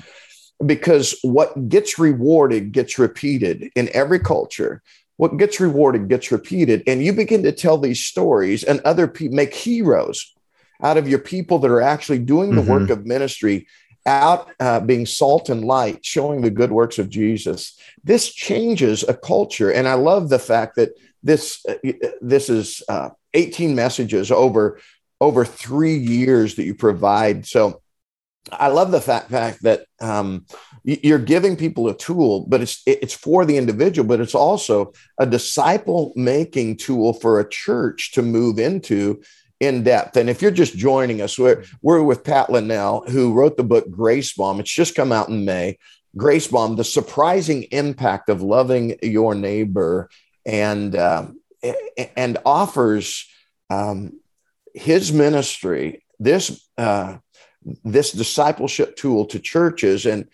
[0.65, 4.81] because what gets rewarded gets repeated in every culture.
[5.17, 6.83] What gets rewarded gets repeated.
[6.87, 10.33] And you begin to tell these stories and other people make heroes
[10.81, 12.71] out of your people that are actually doing the mm-hmm.
[12.71, 13.67] work of ministry
[14.05, 17.77] out uh, being salt and light showing the good works of jesus.
[18.03, 19.71] This changes a culture.
[19.71, 20.91] And i love the fact that
[21.21, 21.75] this uh,
[22.21, 24.79] this is uh, 18 messages over
[25.21, 27.45] over three years that you provide.
[27.45, 27.81] So
[28.51, 30.45] I love the fact, fact that um,
[30.83, 35.25] you're giving people a tool, but it's it's for the individual, but it's also a
[35.25, 39.21] disciple making tool for a church to move into
[39.59, 40.15] in depth.
[40.15, 43.91] And if you're just joining us, we're, we're with Pat Linnell, who wrote the book
[43.91, 44.59] Grace Bomb.
[44.59, 45.77] It's just come out in May.
[46.15, 50.09] Grace Bomb: The Surprising Impact of Loving Your Neighbor,
[50.45, 51.39] and um,
[52.15, 53.27] and offers
[53.69, 54.19] um,
[54.73, 56.03] his ministry.
[56.19, 56.67] This.
[56.77, 57.17] Uh,
[57.83, 60.05] this discipleship tool to churches.
[60.05, 60.27] And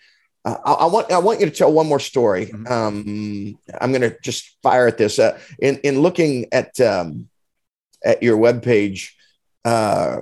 [0.44, 2.46] uh, I, I, want I want you to tell one more story.
[2.46, 2.72] Mm-hmm.
[2.72, 5.18] Um, I'm going to just fire at this.
[5.18, 7.28] Uh, in in looking at um,
[8.04, 9.10] at your webpage,
[9.64, 10.20] uh,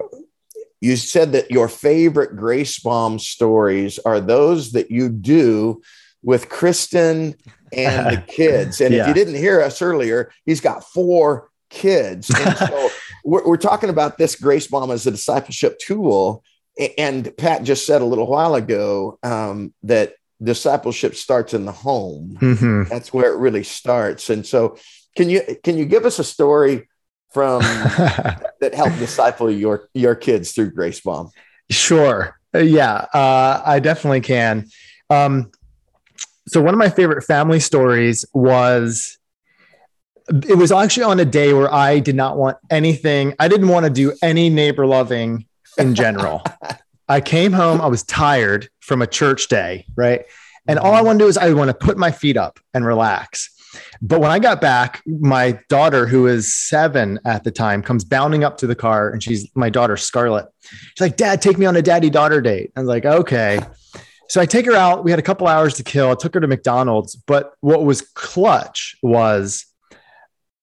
[0.81, 5.83] you said that your favorite Grace Bomb stories are those that you do
[6.23, 7.35] with Kristen
[7.73, 8.81] and the kids.
[8.81, 9.03] And yeah.
[9.03, 12.31] if you didn't hear us earlier, he's got four kids.
[12.35, 12.90] And so
[13.25, 16.43] we're, we're talking about this Grace Bomb as a discipleship tool
[16.99, 22.37] and Pat just said a little while ago um, that discipleship starts in the home.
[22.41, 22.85] Mm-hmm.
[22.89, 24.31] That's where it really starts.
[24.31, 24.77] And so,
[25.17, 26.89] can you can you give us a story
[27.33, 27.61] from
[28.61, 31.31] that helped disciple your your kids through Grace Bomb?
[31.71, 32.39] Sure.
[32.55, 34.69] Uh, yeah, uh, I definitely can.
[35.11, 35.51] Um,
[36.47, 39.19] so one of my favorite family stories was
[40.29, 43.35] it was actually on a day where I did not want anything.
[43.39, 45.47] I didn't want to do any neighbor loving
[45.79, 46.43] in general.
[47.09, 50.25] I came home, I was tired from a church day, right?
[50.67, 52.87] And all I want to do is I want to put my feet up and
[52.87, 53.51] relax.
[54.01, 58.45] But when I got back, my daughter, who is seven at the time, comes bounding
[58.45, 60.47] up to the car and she's my daughter, Scarlett.
[60.61, 62.73] She's like, Dad, take me on a daddy daughter date.
[62.77, 63.61] I was like, okay.
[64.29, 65.05] So I take her out.
[65.05, 66.11] We had a couple hours to kill.
[66.11, 67.15] I took her to McDonald's.
[67.15, 69.67] But what was clutch was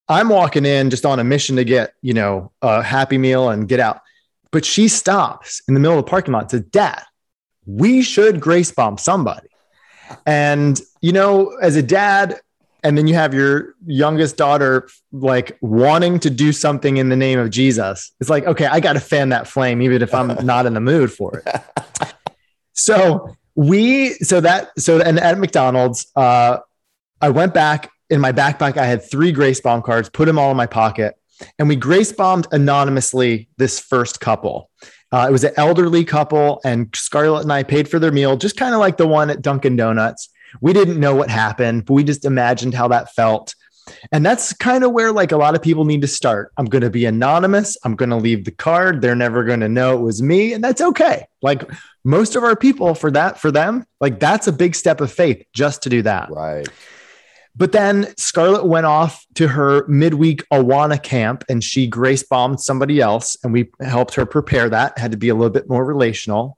[0.07, 3.67] I'm walking in just on a mission to get, you know, a happy meal and
[3.67, 4.01] get out.
[4.51, 7.03] But she stops in the middle of the parking lot and says, Dad,
[7.65, 9.47] we should grace bomb somebody.
[10.25, 12.39] And, you know, as a dad,
[12.83, 17.39] and then you have your youngest daughter like wanting to do something in the name
[17.39, 18.11] of Jesus.
[18.19, 20.81] It's like, okay, I got to fan that flame, even if I'm not in the
[20.81, 21.61] mood for it.
[22.73, 26.57] so we, so that, so, and at McDonald's, uh,
[27.21, 28.77] I went back in my backpack.
[28.77, 31.15] I had three grace bomb cards, put them all in my pocket
[31.59, 34.69] and we grace bombed anonymously this first couple.
[35.11, 38.55] Uh, it was an elderly couple, and Scarlett and I paid for their meal, just
[38.57, 40.29] kind of like the one at Dunkin' Donuts.
[40.61, 43.53] We didn't know what happened, but we just imagined how that felt.
[44.11, 46.51] And that's kind of where like a lot of people need to start.
[46.55, 47.77] I'm going to be anonymous.
[47.83, 49.01] I'm going to leave the card.
[49.01, 51.27] They're never going to know it was me, and that's okay.
[51.41, 51.69] Like
[52.03, 55.43] most of our people for that for them, like that's a big step of faith
[55.53, 56.29] just to do that.
[56.29, 56.67] Right.
[57.55, 63.01] But then Scarlett went off to her midweek Awana camp and she grace bombed somebody
[63.01, 63.35] else.
[63.43, 66.57] And we helped her prepare that, had to be a little bit more relational.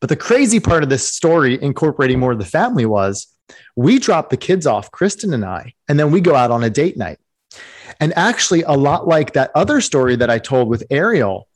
[0.00, 3.26] But the crazy part of this story, incorporating more of the family, was
[3.74, 6.70] we dropped the kids off, Kristen and I, and then we go out on a
[6.70, 7.18] date night.
[8.00, 11.48] And actually, a lot like that other story that I told with Ariel,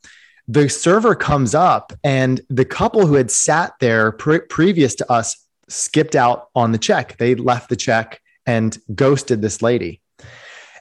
[0.49, 5.47] the server comes up and the couple who had sat there pre- previous to us
[5.69, 7.17] skipped out on the check.
[7.19, 10.01] They left the check and ghosted this lady.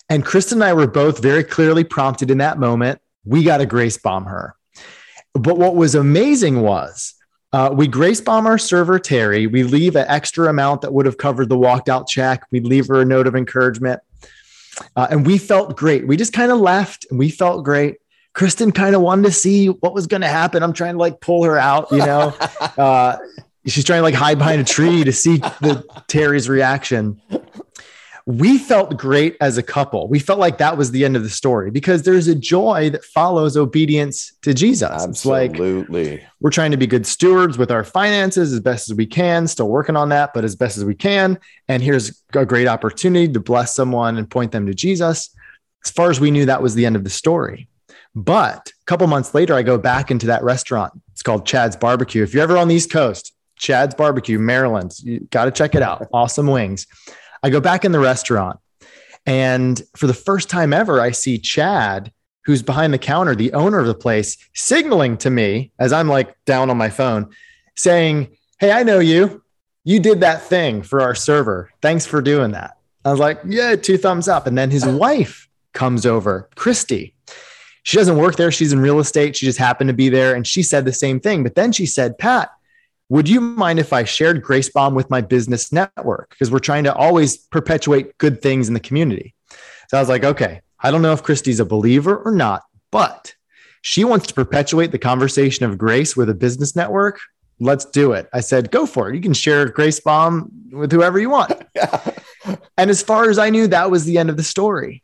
[0.10, 3.00] And Kristen and I were both very clearly prompted in that moment.
[3.26, 4.56] We got to grace bomb her.
[5.34, 7.14] But what was amazing was
[7.54, 9.46] uh, we grace bomb our server, Terry.
[9.46, 12.44] We leave an extra amount that would have covered the walked out check.
[12.52, 14.02] We leave her a note of encouragement.
[14.96, 16.08] Uh, and we felt great.
[16.08, 17.98] We just kind of left and we felt great.
[18.34, 20.64] Kristen kind of wanted to see what was going to happen.
[20.64, 22.34] I'm trying to like pull her out, you know.
[22.78, 23.18] uh,
[23.66, 27.20] she's trying to like hide behind a tree to see the Terry's reaction
[28.30, 30.08] we felt great as a couple.
[30.08, 33.04] We felt like that was the end of the story because there's a joy that
[33.04, 35.04] follows obedience to Jesus.
[35.04, 36.12] Absolutely.
[36.12, 39.48] Like we're trying to be good stewards with our finances as best as we can,
[39.48, 41.40] still working on that, but as best as we can.
[41.68, 45.36] And here's a great opportunity to bless someone and point them to Jesus.
[45.84, 47.68] As far as we knew, that was the end of the story.
[48.14, 50.94] But a couple months later, I go back into that restaurant.
[51.14, 52.22] It's called Chad's Barbecue.
[52.22, 55.82] If you're ever on the East Coast, Chad's Barbecue, Maryland, you got to check it
[55.82, 56.08] out.
[56.14, 56.86] Awesome wings.
[57.42, 58.60] I go back in the restaurant,
[59.26, 62.12] and for the first time ever, I see Chad,
[62.46, 66.36] who's behind the counter, the owner of the place, signaling to me as I'm like
[66.46, 67.30] down on my phone,
[67.76, 69.44] saying, Hey, I know you.
[69.84, 71.70] You did that thing for our server.
[71.82, 72.78] Thanks for doing that.
[73.06, 74.48] I was like, Yeah, two thumbs up.
[74.48, 77.16] And then his wife comes over, Christy.
[77.84, 78.52] She doesn't work there.
[78.52, 79.36] She's in real estate.
[79.36, 80.36] She just happened to be there.
[80.36, 81.44] And she said the same thing.
[81.44, 82.52] But then she said, Pat,
[83.10, 86.30] would you mind if I shared Grace Bomb with my business network?
[86.30, 89.34] Because we're trying to always perpetuate good things in the community.
[89.90, 93.34] So I was like, okay, I don't know if Christy's a believer or not, but
[93.82, 97.20] she wants to perpetuate the conversation of grace with a business network.
[97.60, 98.30] Let's do it.
[98.32, 99.16] I said, go for it.
[99.16, 101.52] You can share Grace Bomb with whoever you want.
[102.78, 105.04] and as far as I knew, that was the end of the story.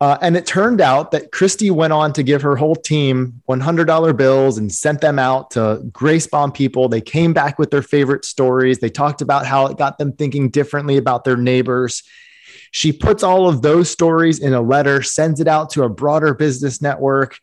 [0.00, 4.16] Uh, and it turned out that Christy went on to give her whole team $100
[4.16, 6.88] bills and sent them out to grace bomb people.
[6.88, 8.78] They came back with their favorite stories.
[8.78, 12.04] They talked about how it got them thinking differently about their neighbors.
[12.70, 16.32] She puts all of those stories in a letter, sends it out to a broader
[16.32, 17.38] business network.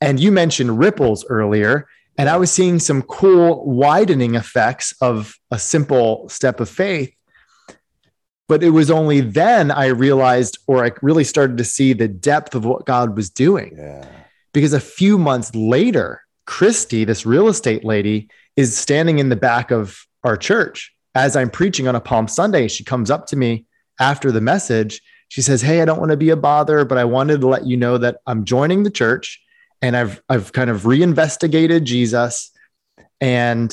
[0.00, 1.86] And you mentioned ripples earlier.
[2.18, 7.14] And I was seeing some cool widening effects of a simple step of faith
[8.50, 12.56] but it was only then I realized, or I really started to see the depth
[12.56, 13.76] of what God was doing.
[13.76, 14.04] Yeah.
[14.52, 19.70] Because a few months later, Christy, this real estate lady, is standing in the back
[19.70, 22.66] of our church as I'm preaching on a Palm Sunday.
[22.66, 23.66] She comes up to me
[24.00, 25.00] after the message.
[25.28, 27.66] She says, Hey, I don't want to be a bother, but I wanted to let
[27.66, 29.40] you know that I'm joining the church
[29.80, 32.50] and I've I've kind of reinvestigated Jesus.
[33.20, 33.72] And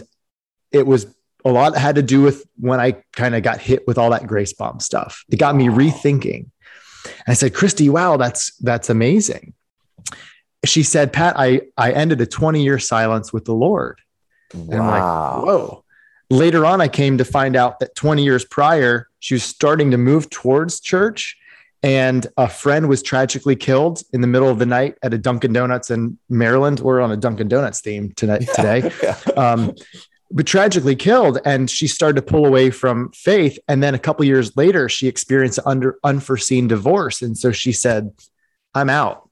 [0.71, 1.07] it was
[1.47, 4.27] a lot had to do with when I kind of got hit with all that
[4.27, 5.23] grace bomb stuff.
[5.29, 6.49] It got me rethinking.
[7.05, 9.53] And I said, Christy, wow, that's that's amazing.
[10.65, 14.01] She said, Pat, I I ended a 20 year silence with the Lord.
[14.53, 14.61] Wow.
[14.71, 15.83] And I'm like, whoa.
[16.29, 19.97] Later on, I came to find out that 20 years prior, she was starting to
[19.97, 21.37] move towards church.
[21.83, 25.53] And a friend was tragically killed in the middle of the night at a Dunkin'
[25.53, 26.81] Donuts in Maryland.
[26.81, 28.91] We're on a Dunkin' Donuts theme tonight today.
[29.01, 29.15] yeah.
[29.37, 29.73] um,
[30.32, 33.57] but tragically killed and she started to pull away from faith.
[33.67, 37.21] And then a couple years later she experienced under unforeseen divorce.
[37.21, 38.11] And so she said
[38.73, 39.30] i'm out.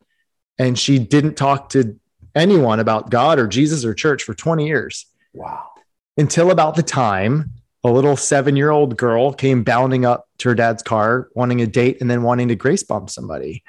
[0.58, 2.00] And she didn't talk to
[2.34, 5.06] anyone about god or jesus or church for 20 years.
[5.34, 5.70] Wow.
[6.18, 7.52] Until about the time
[7.84, 11.68] a little seven year old girl came bounding up to her dad's car wanting a
[11.68, 13.64] date and then wanting to grace bomb somebody.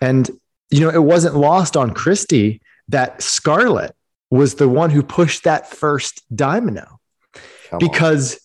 [0.00, 0.30] And
[0.70, 3.94] you know it wasn't lost on christy that scarlett
[4.30, 7.00] was the one who pushed that first domino
[7.68, 8.38] Come because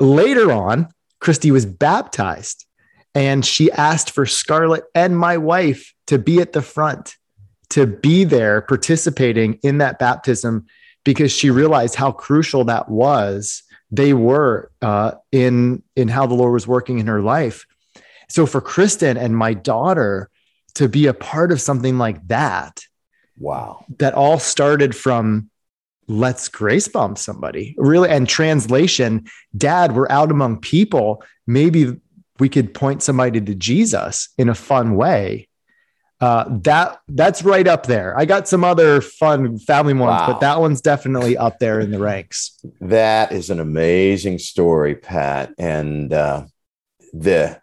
[0.00, 0.08] on.
[0.08, 0.88] later on,
[1.20, 2.66] Christy was baptized
[3.14, 7.16] and she asked for Scarlett and my wife to be at the front,
[7.70, 10.66] to be there participating in that baptism
[11.04, 13.62] because she realized how crucial that was.
[13.90, 17.66] They were uh, in in how the Lord was working in her life.
[18.28, 20.30] So for Kristen and my daughter
[20.76, 22.84] to be a part of something like that,
[23.38, 23.84] Wow.
[23.98, 25.50] That all started from
[26.08, 27.74] let's grace bomb somebody.
[27.78, 29.26] Really, and translation,
[29.56, 31.22] dad, we're out among people.
[31.46, 32.00] Maybe
[32.38, 35.48] we could point somebody to Jesus in a fun way.
[36.20, 38.16] Uh, that that's right up there.
[38.16, 40.26] I got some other fun family ones, wow.
[40.28, 42.60] but that one's definitely up there in the ranks.
[42.80, 45.52] That is an amazing story, Pat.
[45.58, 46.44] And uh,
[47.12, 47.60] the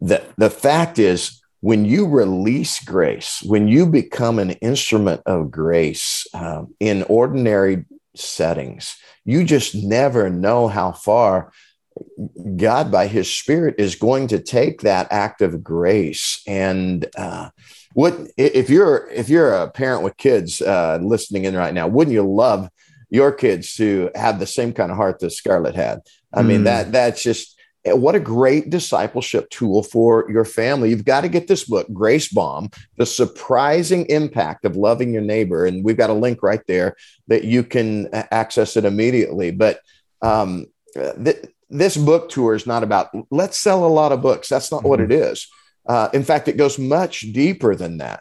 [0.00, 6.26] the the fact is, when you release grace, when you become an instrument of grace
[6.34, 11.50] um, in ordinary settings, you just never know how far
[12.56, 17.48] God, by His Spirit, is going to take that act of grace and uh,
[17.94, 21.88] what if you're if you're a parent with kids uh, listening in right now?
[21.88, 22.68] Wouldn't you love
[23.08, 26.00] your kids to have the same kind of heart that Scarlett had?
[26.30, 26.46] I mm.
[26.46, 27.53] mean that that's just
[27.86, 30.90] what a great discipleship tool for your family.
[30.90, 35.66] You've got to get this book, Grace Bomb, The Surprising Impact of Loving Your Neighbor.
[35.66, 36.96] And we've got a link right there
[37.28, 39.50] that you can access it immediately.
[39.50, 39.80] But
[40.22, 44.48] um, th- this book tour is not about let's sell a lot of books.
[44.48, 44.88] That's not mm-hmm.
[44.88, 45.46] what it is.
[45.86, 48.20] Uh, in fact, it goes much deeper than that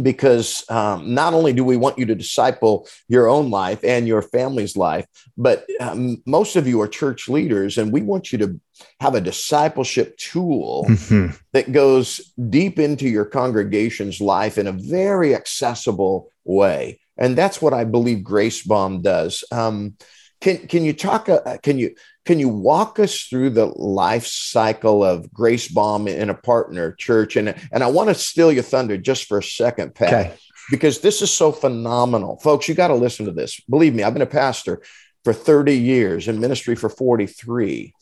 [0.00, 4.22] because um, not only do we want you to disciple your own life and your
[4.22, 8.60] family's life, but um, most of you are church leaders, and we want you to
[9.00, 11.36] have a discipleship tool mm-hmm.
[11.52, 16.98] that goes deep into your congregation's life in a very accessible way.
[17.18, 19.44] And that's what I believe Grace Bomb does.
[19.52, 19.96] Um,
[20.40, 21.28] can can you talk?
[21.28, 21.94] Uh, can you
[22.24, 27.36] can you walk us through the life cycle of Grace Bomb in a partner church?
[27.36, 30.36] And, and I want to steal your thunder just for a second, Pat, okay.
[30.70, 32.38] because this is so phenomenal.
[32.38, 33.60] Folks, you got to listen to this.
[33.68, 34.82] Believe me, I've been a pastor
[35.24, 37.94] for 30 years in ministry for 43.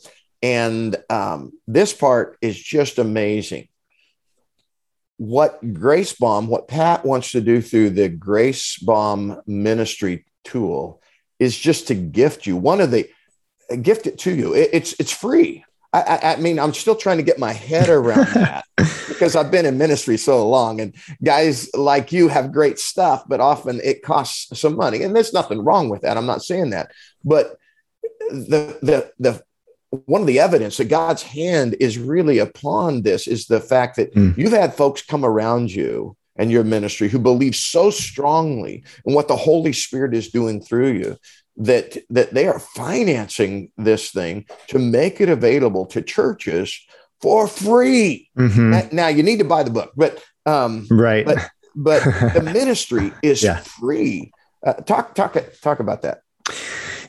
[0.42, 3.68] And um, this part is just amazing.
[5.16, 11.02] What Grace Bomb, what Pat wants to do through the Grace Bomb ministry tool
[11.38, 13.08] is just to gift you one of the
[13.76, 14.54] gift it to you.
[14.54, 15.64] It, it's it's free.
[15.92, 18.64] I, I, I, mean, I'm still trying to get my head around that
[19.08, 23.40] because I've been in ministry so long, and guys like you have great stuff, but
[23.40, 26.16] often it costs some money, and there's nothing wrong with that.
[26.16, 26.92] I'm not saying that,
[27.24, 27.56] but
[28.30, 29.42] the the the
[29.90, 34.14] one of the evidence that God's hand is really upon this is the fact that
[34.14, 34.36] mm.
[34.38, 39.26] you've had folks come around you and your ministry who believe so strongly in what
[39.26, 41.16] the Holy Spirit is doing through you
[41.56, 46.78] that that they are financing this thing to make it available to churches
[47.20, 48.30] for free.
[48.38, 48.70] Mm-hmm.
[48.70, 52.02] Now, now, you need to buy the book, but um, right, but but
[52.34, 53.56] the ministry is yeah.
[53.58, 54.32] free.
[54.64, 56.22] Uh, talk talk talk about that.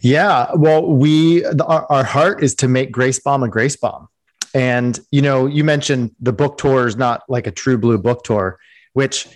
[0.02, 4.08] Yeah, well, we the, our, our heart is to make Grace Bomb a Grace Bomb,
[4.54, 8.24] and you know, you mentioned the book tour is not like a true blue book
[8.24, 8.60] tour,
[8.94, 9.28] which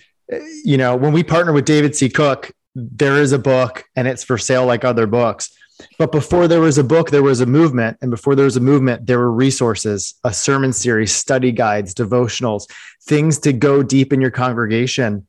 [0.64, 2.08] you know, when we partner with David C.
[2.08, 5.50] Cook, there is a book and it's for sale like other books.
[5.98, 7.98] But before there was a book, there was a movement.
[8.00, 12.70] And before there was a movement, there were resources, a sermon series, study guides, devotionals,
[13.04, 15.26] things to go deep in your congregation.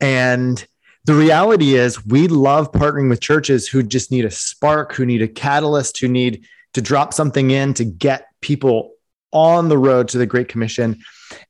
[0.00, 0.64] And
[1.04, 5.22] the reality is, we love partnering with churches who just need a spark, who need
[5.22, 8.92] a catalyst, who need to drop something in to get people
[9.32, 10.98] on the road to the Great Commission.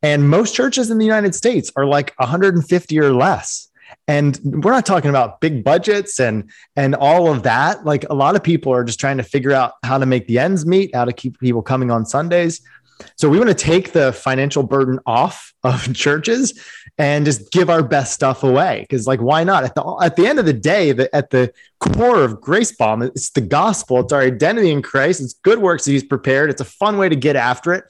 [0.02, 3.67] And most churches in the United States are like 150 or less
[4.08, 7.84] and we're not talking about big budgets and and all of that.
[7.84, 10.38] Like a lot of people are just trying to figure out how to make the
[10.38, 12.60] ends meet how to keep people coming on sundays.
[13.16, 16.60] So we want to take the financial burden off of churches
[16.96, 19.62] and just give our best stuff away because like why not?
[19.62, 23.02] At the at the end of the day the, at the core of grace bomb
[23.02, 24.00] it's the gospel.
[24.00, 25.20] It's our identity in christ.
[25.20, 26.48] It's good works that he's prepared.
[26.48, 27.84] It's a fun way to get after it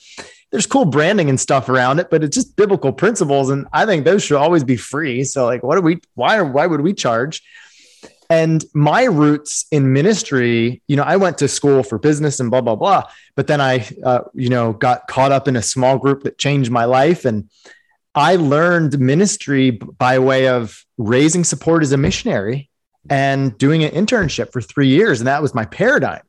[0.51, 3.51] there's cool branding and stuff around it, but it's just biblical principles.
[3.51, 5.25] And I think those should always be free.
[5.25, 7.43] So like, what do we, why, why would we charge?
[8.31, 12.61] And my roots in ministry, you know, I went to school for business and blah,
[12.61, 13.05] blah, blah.
[13.37, 16.71] But then I, uh, you know, got caught up in a small group that changed
[16.71, 17.25] my life.
[17.25, 17.49] And
[18.15, 22.69] I learned ministry by way of raising support as a missionary
[23.09, 25.21] and doing an internship for three years.
[25.21, 26.23] And that was my paradigm.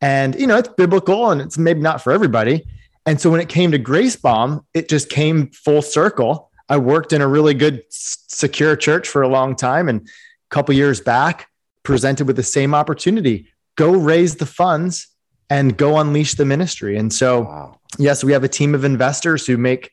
[0.00, 2.64] And, you know, it's biblical and it's maybe not for everybody.
[3.06, 6.50] And so when it came to Grace Bomb, it just came full circle.
[6.68, 9.88] I worked in a really good, secure church for a long time.
[9.88, 10.10] And a
[10.50, 11.48] couple years back,
[11.82, 15.08] presented with the same opportunity go raise the funds
[15.50, 16.96] and go unleash the ministry.
[16.96, 17.80] And so, wow.
[17.98, 19.90] yes, we have a team of investors who make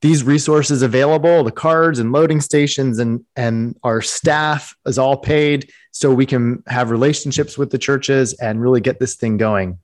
[0.00, 5.72] these resources available the cards and loading stations and and our staff is all paid
[5.90, 9.76] so we can have relationships with the churches and really get this thing going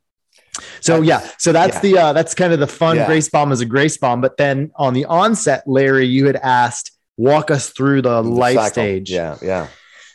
[0.81, 1.81] so that's, yeah, so that's yeah.
[1.81, 3.07] the uh, that's kind of the fun yeah.
[3.07, 4.21] grace bomb as a grace bomb.
[4.21, 8.57] But then on the onset, Larry, you had asked walk us through the, the life
[8.57, 8.71] cycle.
[8.71, 9.11] stage.
[9.11, 9.69] Yeah, yeah.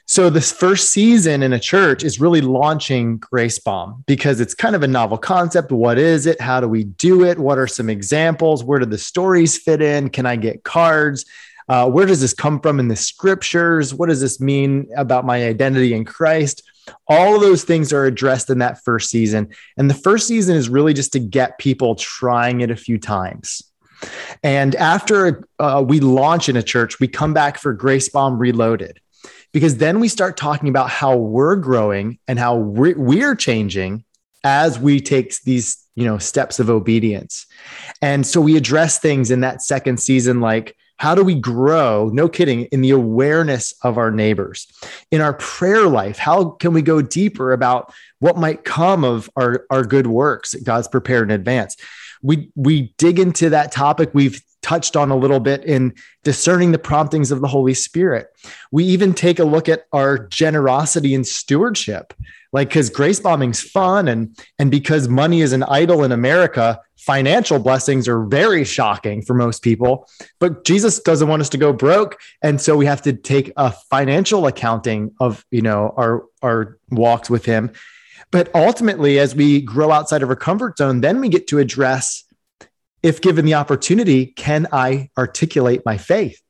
[0.06, 4.76] So this first season in a church is really launching Grace Bomb because it's kind
[4.76, 5.72] of a novel concept.
[5.72, 6.42] What is it?
[6.42, 7.38] How do we do it?
[7.38, 8.64] What are some examples?
[8.64, 10.10] Where do the stories fit in?
[10.10, 11.26] Can I get cards?
[11.68, 13.94] Uh, where does this come from in the scriptures?
[13.94, 16.64] What does this mean about my identity in Christ?
[17.08, 19.50] All of those things are addressed in that first season.
[19.78, 23.62] And the first season is really just to get people trying it a few times.
[24.44, 29.00] And after uh, we launch in a church, we come back for Grace Bomb Reloaded
[29.52, 34.04] because then we start talking about how we're growing and how we're, changing
[34.44, 37.46] as we take these you know steps of obedience
[38.02, 42.28] and so we address things in that second season like How do we grow, no
[42.28, 44.68] kidding, in the awareness of our neighbors?
[45.12, 49.66] In our prayer life, how can we go deeper about what might come of our,
[49.70, 51.78] our good works that God's prepared in advance?
[52.22, 54.12] We, we dig into that topic.
[54.14, 55.92] We've touched on a little bit in
[56.24, 58.28] discerning the promptings of the Holy Spirit.
[58.72, 62.14] We even take a look at our generosity and stewardship.
[62.54, 67.60] Like because grace bombing's fun and and because money is an idol in america financial
[67.60, 70.08] blessings are very shocking for most people.
[70.40, 73.72] But jesus doesn't want us to go broke and so we have to take a
[73.72, 77.72] financial accounting of you know our our walks with him.
[78.32, 82.24] But ultimately as we grow outside of our comfort zone then we get to address
[83.04, 86.42] if given the opportunity can i articulate my faith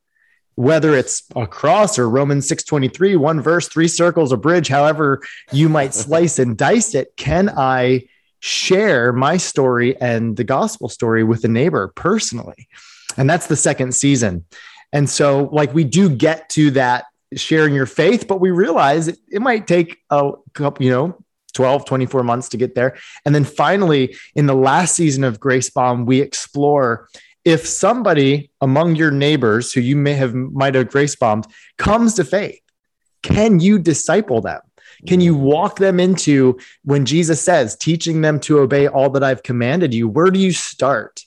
[0.60, 5.22] whether it's a cross or Romans 623, one verse, three circles, a bridge, however
[5.54, 8.10] you might slice and dice it, can I
[8.41, 12.68] share my story and the gospel story with a neighbor personally?
[13.16, 14.43] And that's the second season.
[14.91, 17.06] And so, like, we do get to that
[17.38, 21.24] sharing your faith, but we realize it, it might take a couple, you know,
[21.60, 22.97] 12, 24 months to get there.
[23.26, 27.10] And then finally, in the last season of Grace Bomb, we explore
[27.43, 31.47] if somebody among your neighbors who you may have might have grace bombed
[31.78, 32.62] comes to faith,
[33.24, 34.62] can you disciple them?
[35.05, 39.43] Can you walk them into when Jesus says, teaching them to obey all that I've
[39.43, 40.07] commanded you?
[40.07, 41.26] Where do you start?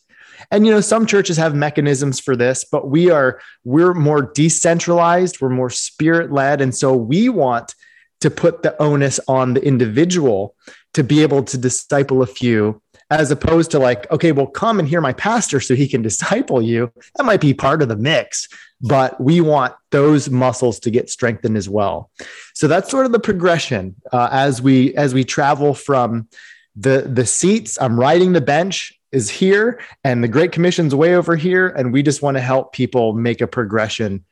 [0.51, 5.43] And you know, some churches have mechanisms for this, but we are we're more decentralized,
[5.43, 7.75] we're more spirit led, and so we want
[8.23, 10.55] to put the onus on the individual
[10.95, 14.89] to be able to disciple a few as opposed to like, okay, well, come and
[14.89, 16.91] hear my pastor so he can disciple you.
[17.17, 18.49] That might be part of the mix,
[18.81, 22.11] but we want those muscles to get strengthened as well.
[22.55, 26.29] So that's sort of the progression uh, as we as we travel from
[26.75, 27.79] the the seats.
[27.81, 32.03] I'm riding the bench is here, and the Great Commission's way over here, and we
[32.03, 34.25] just want to help people make a progression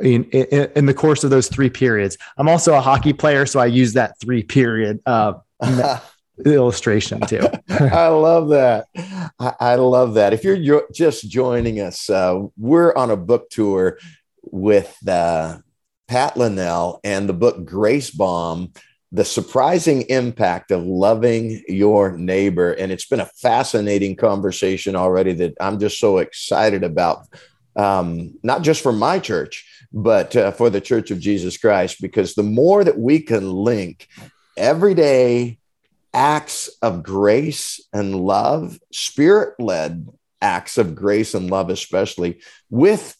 [0.00, 2.16] in, in, in, the course of those three periods.
[2.36, 5.34] I'm also a hockey player, so I use that three period uh,
[6.44, 7.46] illustration too.
[7.68, 8.86] I love that.
[9.38, 10.32] I, I, love that.
[10.32, 13.98] If you're jo- just joining us, uh, we're on a book tour
[14.42, 15.58] with uh,
[16.08, 18.72] Pat Linnell and the book Grace Bomb.
[19.12, 22.72] The surprising impact of loving your neighbor.
[22.72, 27.26] And it's been a fascinating conversation already that I'm just so excited about,
[27.74, 32.34] um, not just for my church, but uh, for the Church of Jesus Christ, because
[32.34, 34.08] the more that we can link
[34.56, 35.58] everyday
[36.12, 40.08] acts of grace and love, spirit led
[40.42, 43.16] acts of grace and love, especially with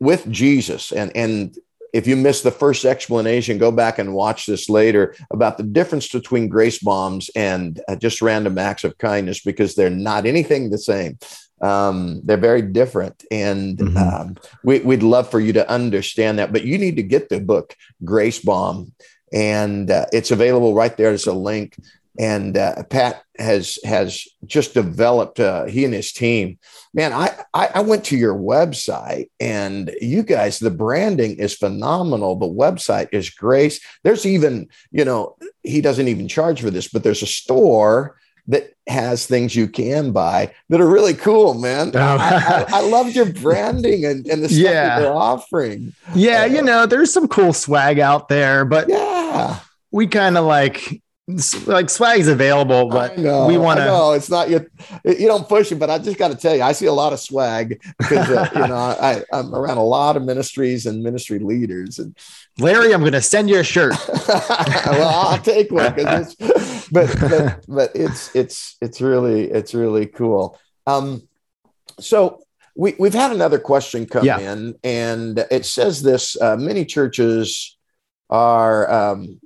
[0.00, 0.92] with Jesus.
[0.92, 1.56] And and
[1.92, 6.08] if you missed the first explanation, go back and watch this later about the difference
[6.08, 10.78] between grace bombs and uh, just random acts of kindness because they're not anything the
[10.78, 11.18] same.
[11.60, 13.96] Um, they're very different, and mm-hmm.
[13.96, 16.52] um, we, would love for you to understand that.
[16.52, 18.92] But you need to get the book Grace Bomb,
[19.32, 21.08] and uh, it's available right there.
[21.10, 21.76] There's a link
[22.18, 25.40] and uh, Pat has has just developed.
[25.40, 26.58] Uh, he and his team,
[26.94, 27.12] man.
[27.12, 32.36] I, I, I went to your website, and you guys, the branding is phenomenal.
[32.36, 37.02] The website is grace There's even, you know, he doesn't even charge for this, but
[37.02, 38.16] there's a store
[38.48, 41.90] that has things you can buy that are really cool, man.
[41.94, 41.98] Oh.
[41.98, 44.88] I, I, I loved your branding and, and the stuff yeah.
[44.88, 45.92] that they're offering.
[46.14, 49.60] Yeah, uh, you know, there's some cool swag out there, but yeah,
[49.90, 51.02] we kind of like
[51.66, 53.84] like swag's available, but know, we want to.
[53.84, 54.64] No, it's not you.
[55.04, 57.12] You don't push it, but I just got to tell you, I see a lot
[57.12, 61.40] of swag because uh, you know I, I'm around a lot of ministries and ministry
[61.40, 61.98] leaders.
[61.98, 62.16] And
[62.58, 63.94] Larry, I'm going to send you a shirt.
[64.28, 70.06] well, I'll take one because it's, but, but but it's it's it's really it's really
[70.06, 70.58] cool.
[70.86, 71.28] Um,
[71.98, 72.42] so
[72.74, 74.38] we we've had another question come yeah.
[74.38, 77.76] in, and it says this: uh, many churches
[78.30, 79.40] are um,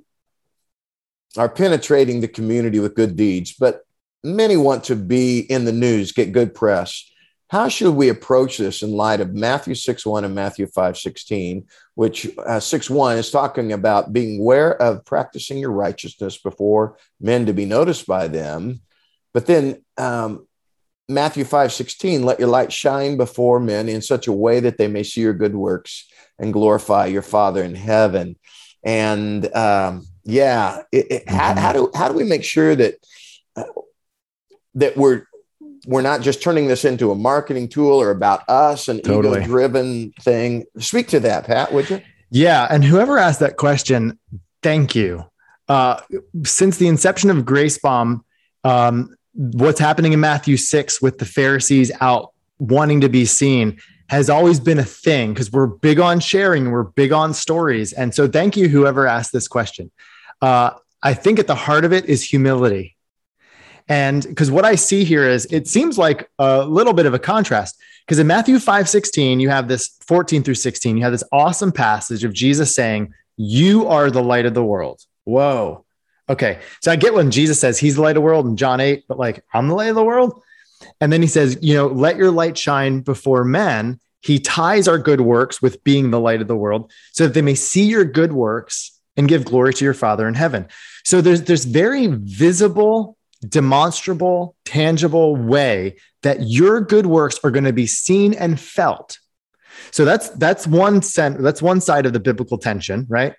[1.37, 3.85] are penetrating the community with good deeds, but
[4.23, 7.10] many want to be in the news, get good press.
[7.51, 11.67] How should we approach this in light of Matthew 6 1 and Matthew 5 16,
[11.95, 17.47] which uh, 6 1 is talking about being aware of practicing your righteousness before men
[17.47, 18.79] to be noticed by them.
[19.33, 20.47] But then um,
[21.09, 24.87] Matthew 5 16, let your light shine before men in such a way that they
[24.87, 26.07] may see your good works
[26.39, 28.37] and glorify your Father in heaven.
[28.81, 31.35] And um, yeah, it, it, mm-hmm.
[31.35, 32.95] how, how, do how do we make sure that
[33.57, 33.63] uh,
[34.75, 35.25] that we're
[35.85, 39.39] we're not just turning this into a marketing tool or about us an totally.
[39.39, 40.65] ego driven thing?
[40.77, 42.01] Speak to that, Pat, would you?
[42.29, 44.17] Yeah, and whoever asked that question,
[44.63, 45.25] thank you.
[45.67, 45.99] Uh,
[46.43, 48.23] since the inception of Grace Bomb,
[48.63, 53.79] um, what's happening in Matthew six with the Pharisees out wanting to be seen
[54.09, 57.93] has always been a thing because we're big on sharing, we're big on stories.
[57.93, 59.91] And so, thank you, whoever asked this question.
[60.41, 60.71] Uh,
[61.01, 62.95] I think at the heart of it is humility.
[63.91, 67.19] And because what I see here is it seems like a little bit of a
[67.19, 67.77] contrast.
[68.05, 71.73] Because in Matthew 5 16, you have this 14 through 16, you have this awesome
[71.73, 75.01] passage of Jesus saying, You are the light of the world.
[75.25, 75.83] Whoa.
[76.29, 76.59] Okay.
[76.81, 79.03] So I get when Jesus says he's the light of the world in John 8,
[79.09, 80.41] but like, I'm the light of the world.
[81.01, 83.99] And then he says, you know, let your light shine before men.
[84.21, 87.41] He ties our good works with being the light of the world so that they
[87.41, 90.69] may see your good works and give glory to your Father in heaven.
[91.03, 93.17] So there's there's very visible,
[93.47, 99.17] demonstrable, tangible way that your good works are going to be seen and felt.
[99.91, 103.33] So that's that's one cent, that's one side of the biblical tension, right?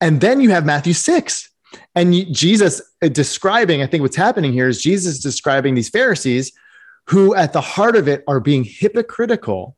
[0.00, 1.50] And then you have Matthew 6.
[1.94, 6.52] And Jesus uh, describing, I think what's happening here is Jesus describing these Pharisees
[7.08, 9.76] who, at the heart of it, are being hypocritical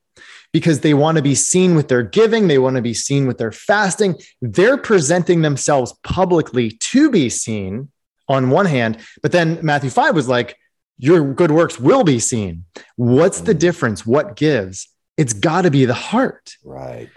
[0.52, 3.38] because they want to be seen with their giving, they want to be seen with
[3.38, 4.16] their fasting.
[4.40, 7.90] They're presenting themselves publicly to be seen
[8.28, 10.56] on one hand, but then Matthew 5 was like,
[10.98, 12.64] Your good works will be seen.
[12.96, 13.58] What's the mm.
[13.58, 14.06] difference?
[14.06, 14.88] What gives?
[15.16, 16.56] It's got to be the heart.
[16.64, 17.10] Right.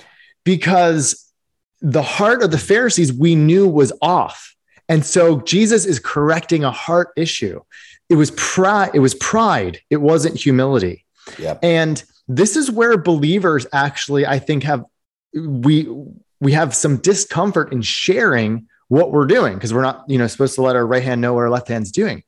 [0.44, 1.32] Because
[1.82, 4.56] the heart of the Pharisees we knew was off.
[4.90, 7.62] And so Jesus is correcting a heart issue.
[8.10, 11.06] It was pride, it was pride, it wasn't humility.
[11.40, 11.60] Yep.
[11.64, 14.84] And this is where believers actually, I think, have
[15.34, 15.88] we
[16.42, 20.54] we have some discomfort in sharing what we're doing because we're not, you know, supposed
[20.54, 22.24] to let our right hand know what our left hand's doing.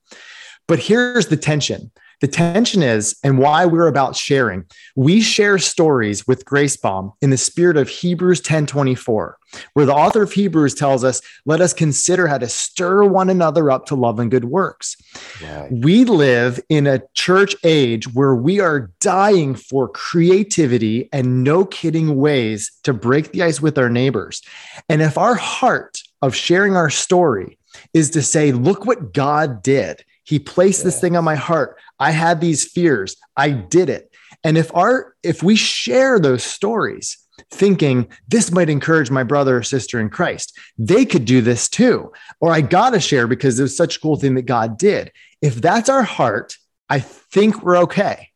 [0.66, 1.91] But here's the tension.
[2.22, 4.64] The tension is, and why we're about sharing.
[4.95, 9.38] We share stories with Grace Bomb in the spirit of Hebrews 10 24,
[9.74, 13.70] where the author of Hebrews tells us, let us consider how to stir one another
[13.70, 14.95] up to love and good works.
[15.43, 15.68] Right.
[15.70, 22.16] We live in a church age where we are dying for creativity and no kidding
[22.16, 24.41] ways to break the ice with our neighbors.
[24.88, 27.59] And if our heart of sharing our story
[27.93, 30.05] is to say, look what God did.
[30.24, 30.86] He placed yeah.
[30.86, 31.78] this thing on my heart.
[31.99, 33.17] I had these fears.
[33.36, 34.09] I did it.
[34.41, 37.17] And if our if we share those stories
[37.51, 42.13] thinking this might encourage my brother or sister in Christ, they could do this too.
[42.39, 45.11] Or I got to share because it was such a cool thing that God did.
[45.41, 46.55] If that's our heart,
[46.89, 48.30] I think we're okay.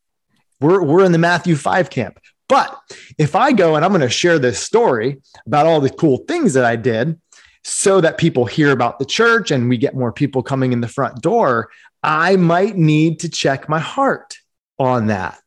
[0.59, 2.19] We're, we're in the Matthew 5 camp.
[2.49, 2.75] But
[3.17, 6.53] if I go and I'm going to share this story about all the cool things
[6.53, 7.19] that I did
[7.69, 10.87] so that people hear about the church and we get more people coming in the
[10.87, 11.69] front door,
[12.01, 14.37] I might need to check my heart
[14.79, 15.37] on that.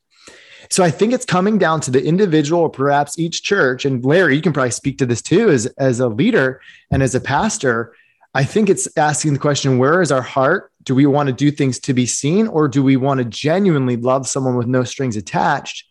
[0.68, 3.86] So I think it's coming down to the individual or perhaps each church.
[3.86, 6.60] And Larry, you can probably speak to this too as, as a leader
[6.90, 7.96] and as a pastor.
[8.34, 10.72] I think it's asking the question where is our heart?
[10.82, 13.96] Do we want to do things to be seen or do we want to genuinely
[13.96, 15.86] love someone with no strings attached?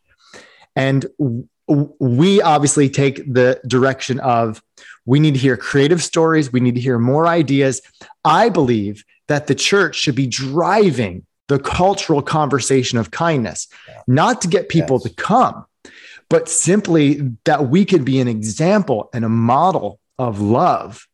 [0.75, 1.07] And
[1.67, 4.61] we obviously take the direction of
[5.09, 7.81] we need to hear creative stories, we need to hear more ideas.
[8.23, 13.67] I believe that the church should be driving the cultural conversation of kindness,
[14.07, 15.03] not to get people yes.
[15.05, 15.65] to come,
[16.29, 21.07] but simply that we could be an example and a model of love.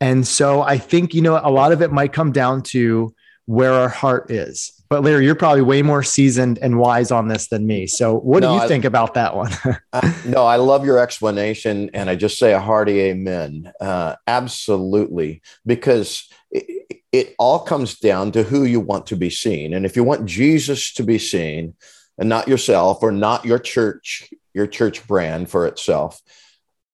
[0.00, 3.74] And so I think, you know, a lot of it might come down to where
[3.74, 4.75] our heart is.
[4.88, 7.86] But Larry, you're probably way more seasoned and wise on this than me.
[7.86, 9.52] So what no, do you I, think about that one?
[9.92, 11.90] uh, no, I love your explanation.
[11.92, 13.72] And I just say a hearty amen.
[13.80, 15.42] Uh, absolutely.
[15.64, 19.74] Because it, it all comes down to who you want to be seen.
[19.74, 21.74] And if you want Jesus to be seen
[22.18, 26.20] and not yourself or not your church, your church brand for itself,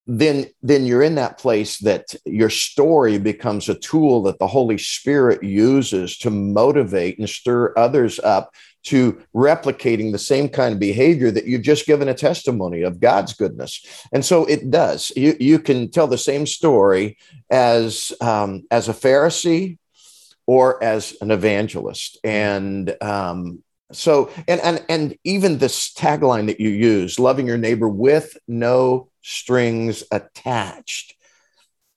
[0.07, 4.79] then then you're in that place that your story becomes a tool that the holy
[4.79, 8.53] spirit uses to motivate and stir others up
[8.85, 13.33] to replicating the same kind of behavior that you've just given a testimony of God's
[13.33, 13.87] goodness.
[14.13, 15.13] And so it does.
[15.17, 17.17] You, you can tell the same story
[17.49, 19.79] as, um, as a Pharisee
[20.47, 22.19] or as an evangelist.
[22.25, 27.89] And um, so, and, and, and even this tagline that you use, loving your neighbor
[27.89, 31.15] with no strings attached.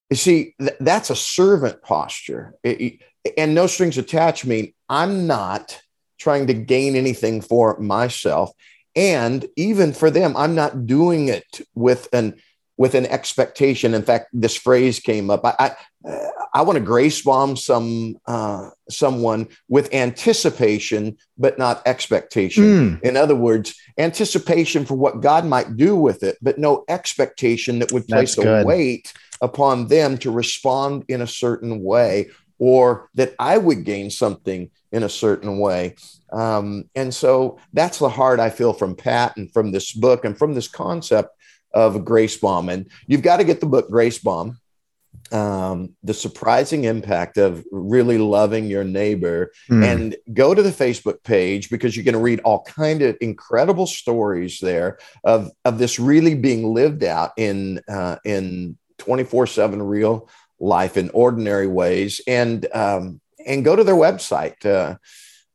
[0.09, 2.55] You see, th- that's a servant posture.
[2.63, 3.01] It,
[3.37, 5.81] and no strings attached mean I'm not
[6.19, 8.51] trying to gain anything for myself
[8.95, 12.35] and even for them i'm not doing it with an
[12.77, 15.75] with an expectation in fact this phrase came up i i,
[16.53, 23.03] I want to grace bomb some uh, someone with anticipation but not expectation mm.
[23.03, 27.91] in other words anticipation for what god might do with it but no expectation that
[27.91, 33.57] would place a weight upon them to respond in a certain way or that i
[33.57, 35.93] would gain something in a certain way.
[36.31, 40.37] Um, and so that's the heart I feel from Pat and from this book and
[40.37, 41.34] from this concept
[41.75, 42.69] of Grace Bomb.
[42.69, 44.57] And you've got to get the book Grace Bomb.
[45.31, 49.83] Um, the surprising impact of really loving your neighbor mm.
[49.83, 53.87] and go to the facebook page because you're going to read all kind of incredible
[53.87, 60.29] stories there of, of this really being lived out in uh, in 24 7 real
[60.59, 64.95] life in ordinary ways and um, and go to their website uh,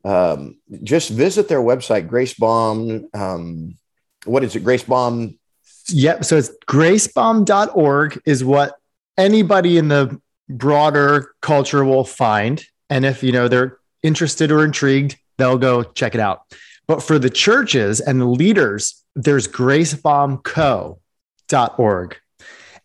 [0.05, 3.77] um, just visit their website grace bomb um,
[4.25, 5.39] what is it grace bomb
[5.93, 6.25] Yep.
[6.25, 8.77] So it's gracebomb.org is what
[9.17, 12.65] anybody in the broader culture will find.
[12.89, 16.43] And if you know they're interested or intrigued, they'll go check it out.
[16.87, 22.17] But for the churches and the leaders, there's gracebombco.org.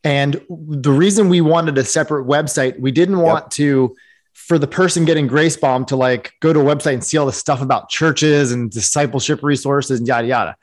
[0.04, 3.50] And the reason we wanted a separate website, we didn't want yep.
[3.52, 3.96] to
[4.34, 7.26] for the person getting grace bomb to like go to a website and see all
[7.26, 10.56] the stuff about churches and discipleship resources and yada yada.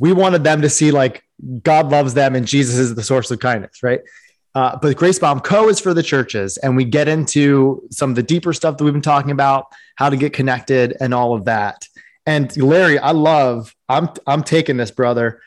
[0.00, 1.22] We wanted them to see like
[1.62, 4.00] God loves them and Jesus is the source of kindness, right?
[4.54, 8.16] Uh, but Grace Bomb Co is for the churches, and we get into some of
[8.16, 9.66] the deeper stuff that we've been talking about,
[9.96, 11.86] how to get connected, and all of that.
[12.26, 13.74] And Larry, I love.
[13.88, 15.40] I'm I'm taking this, brother.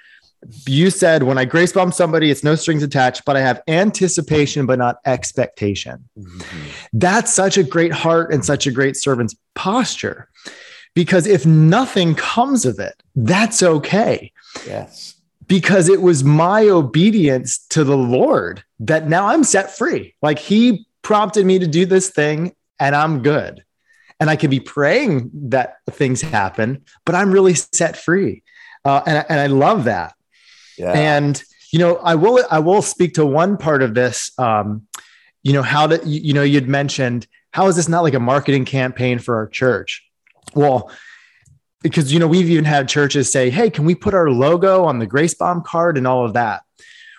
[0.65, 4.65] You said when I grace bomb somebody, it's no strings attached, but I have anticipation,
[4.65, 6.07] but not expectation.
[6.17, 6.67] Mm-hmm.
[6.93, 10.29] That's such a great heart and such a great servant's posture.
[10.95, 14.31] Because if nothing comes of it, that's okay.
[14.65, 15.20] Yes
[15.51, 20.15] because it was my obedience to the Lord that now I'm set free.
[20.21, 23.61] Like he prompted me to do this thing and I'm good.
[24.21, 28.43] And I could be praying that things happen, but I'm really set free.
[28.85, 30.13] Uh, and, and I love that.
[30.77, 30.93] Yeah.
[30.93, 31.43] And,
[31.73, 34.31] you know, I will, I will speak to one part of this.
[34.39, 34.87] Um,
[35.43, 38.63] you know, how to, you know, you'd mentioned, how is this not like a marketing
[38.63, 40.01] campaign for our church?
[40.55, 40.89] Well,
[41.81, 44.99] because you know we've even had churches say hey can we put our logo on
[44.99, 46.63] the grace bomb card and all of that?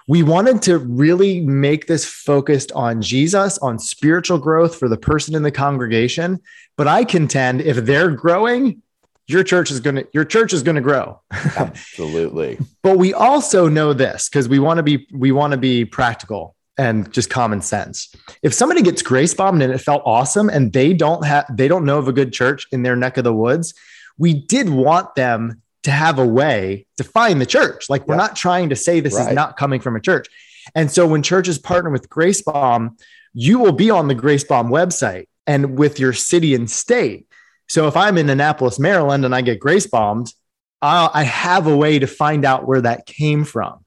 [0.08, 5.34] We wanted to really make this focused on jesus on spiritual growth for the person
[5.34, 6.40] in the congregation.
[6.76, 8.82] But i contend if they're growing
[9.26, 11.20] your church is going to your church is going to grow.
[11.56, 12.58] Absolutely.
[12.82, 16.56] But we also know this because we want to be we want to be practical
[16.76, 18.12] and just common sense.
[18.42, 21.84] If somebody gets grace bombed and it felt awesome and they don't have they don't
[21.84, 23.72] know of a good church in their neck of the woods
[24.18, 27.90] we did want them to have a way to find the church.
[27.90, 29.28] Like we're not trying to say this right.
[29.28, 30.28] is not coming from a church.
[30.74, 32.96] And so when churches partner with Grace Bomb,
[33.34, 37.26] you will be on the Grace Bomb website and with your city and state.
[37.68, 40.32] So if I'm in Annapolis, Maryland, and I get Grace Bombed,
[40.80, 43.84] I have a way to find out where that came from.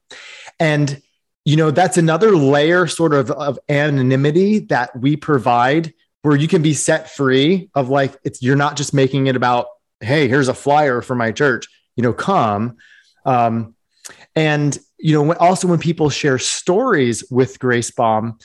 [0.58, 1.00] And
[1.44, 6.60] you know that's another layer sort of of anonymity that we provide where you can
[6.60, 9.66] be set free of like it's you're not just making it about
[10.00, 11.66] hey, here's a flyer for my church,
[11.96, 12.76] you know, come.
[13.24, 13.74] Um,
[14.34, 18.38] and, you know, also when people share stories with Grace Bomb,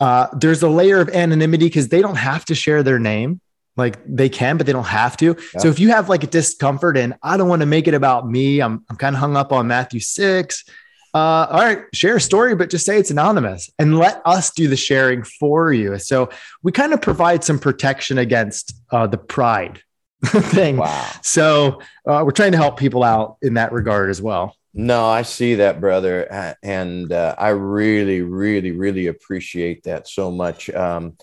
[0.00, 3.40] uh, there's a layer of anonymity because they don't have to share their name.
[3.76, 5.36] Like they can, but they don't have to.
[5.54, 5.60] Yeah.
[5.60, 8.28] So if you have like a discomfort and I don't want to make it about
[8.28, 10.64] me, I'm, I'm kind of hung up on Matthew 6.
[11.12, 14.68] Uh, all right, share a story, but just say it's anonymous and let us do
[14.68, 15.98] the sharing for you.
[15.98, 16.30] So
[16.62, 19.82] we kind of provide some protection against uh, the pride
[20.42, 20.76] thing.
[20.76, 21.10] Wow.
[21.22, 24.56] So uh, we're trying to help people out in that regard as well.
[24.78, 30.68] No, I see that, brother, and uh, I really, really, really appreciate that so much.
[30.68, 31.16] Um,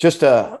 [0.00, 0.60] just a,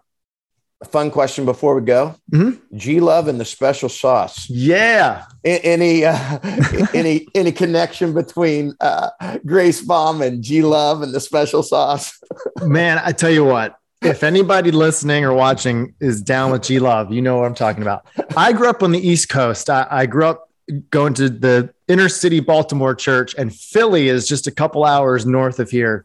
[0.80, 2.76] a, fun question before we go: mm-hmm.
[2.76, 4.48] G Love and the special sauce.
[4.48, 5.24] Yeah.
[5.44, 6.38] any uh,
[6.94, 9.10] any any connection between uh,
[9.44, 12.20] Grace Bomb and G Love and the special sauce?
[12.62, 13.74] Man, I tell you what,
[14.06, 17.82] if anybody listening or watching is down with G Love, you know what I'm talking
[17.82, 18.06] about.
[18.36, 19.68] I grew up on the East Coast.
[19.68, 20.48] I, I, grew up
[20.90, 25.58] going to the inner city Baltimore church, and Philly is just a couple hours north
[25.58, 26.04] of here.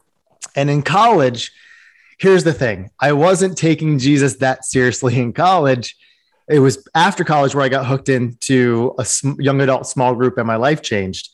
[0.55, 1.51] And in college,
[2.19, 5.95] here's the thing I wasn't taking Jesus that seriously in college.
[6.49, 9.05] It was after college where I got hooked into a
[9.37, 11.29] young adult small group and my life changed.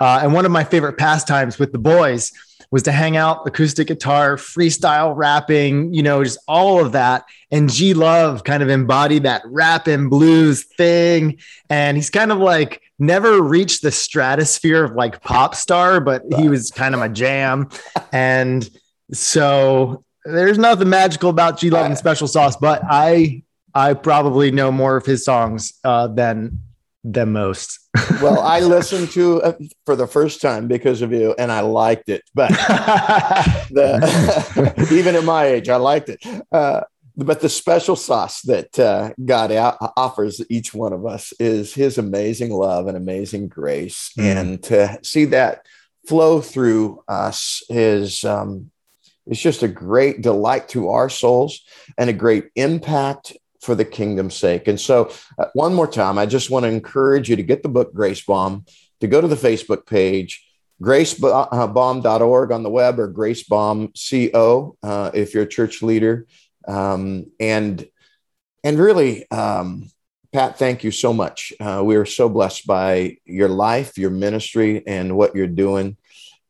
[0.00, 2.32] Uh, and one of my favorite pastimes with the boys
[2.70, 7.24] was to hang out, acoustic guitar, freestyle rapping, you know, just all of that.
[7.50, 11.38] And G Love kind of embodied that rap and blues thing.
[11.70, 16.48] And he's kind of like never reached the stratosphere of like pop star, but he
[16.48, 17.68] was kind of my jam.
[18.12, 18.68] And
[19.12, 23.42] so there's nothing magical about G Love and Special Sauce, but I
[23.74, 26.60] I probably know more of his songs uh, than
[27.04, 27.78] than most.
[28.22, 32.08] Well, I listened to it for the first time because of you, and I liked
[32.08, 32.22] it.
[32.34, 32.48] But
[33.70, 36.24] the, even at my age, I liked it.
[36.50, 36.82] Uh,
[37.16, 39.50] but the special sauce that uh, God
[39.96, 44.24] offers each one of us is His amazing love and amazing grace, mm.
[44.24, 45.66] and to see that
[46.06, 48.70] flow through us is um,
[49.26, 51.60] is just a great delight to our souls
[51.96, 53.36] and a great impact
[53.68, 54.66] for the kingdom's sake.
[54.66, 57.68] And so, uh, one more time, I just want to encourage you to get the
[57.68, 58.64] book Grace Bomb,
[59.02, 60.42] to go to the Facebook page,
[60.82, 66.26] gracebomb.org on the web or gracebomb.co uh, if you're a church leader.
[66.66, 67.86] Um, and
[68.64, 69.90] and really, um,
[70.32, 71.52] Pat, thank you so much.
[71.60, 75.98] Uh, we are so blessed by your life, your ministry, and what you're doing.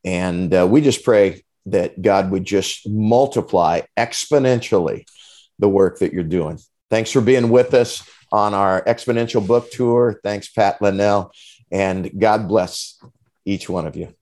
[0.05, 5.05] And uh, we just pray that God would just multiply exponentially
[5.59, 6.59] the work that you're doing.
[6.91, 10.21] Thanks for being with us on our exponential book tour.
[10.23, 11.33] Thanks, Pat Linnell.
[11.71, 12.99] And God bless
[13.45, 14.15] each one of you.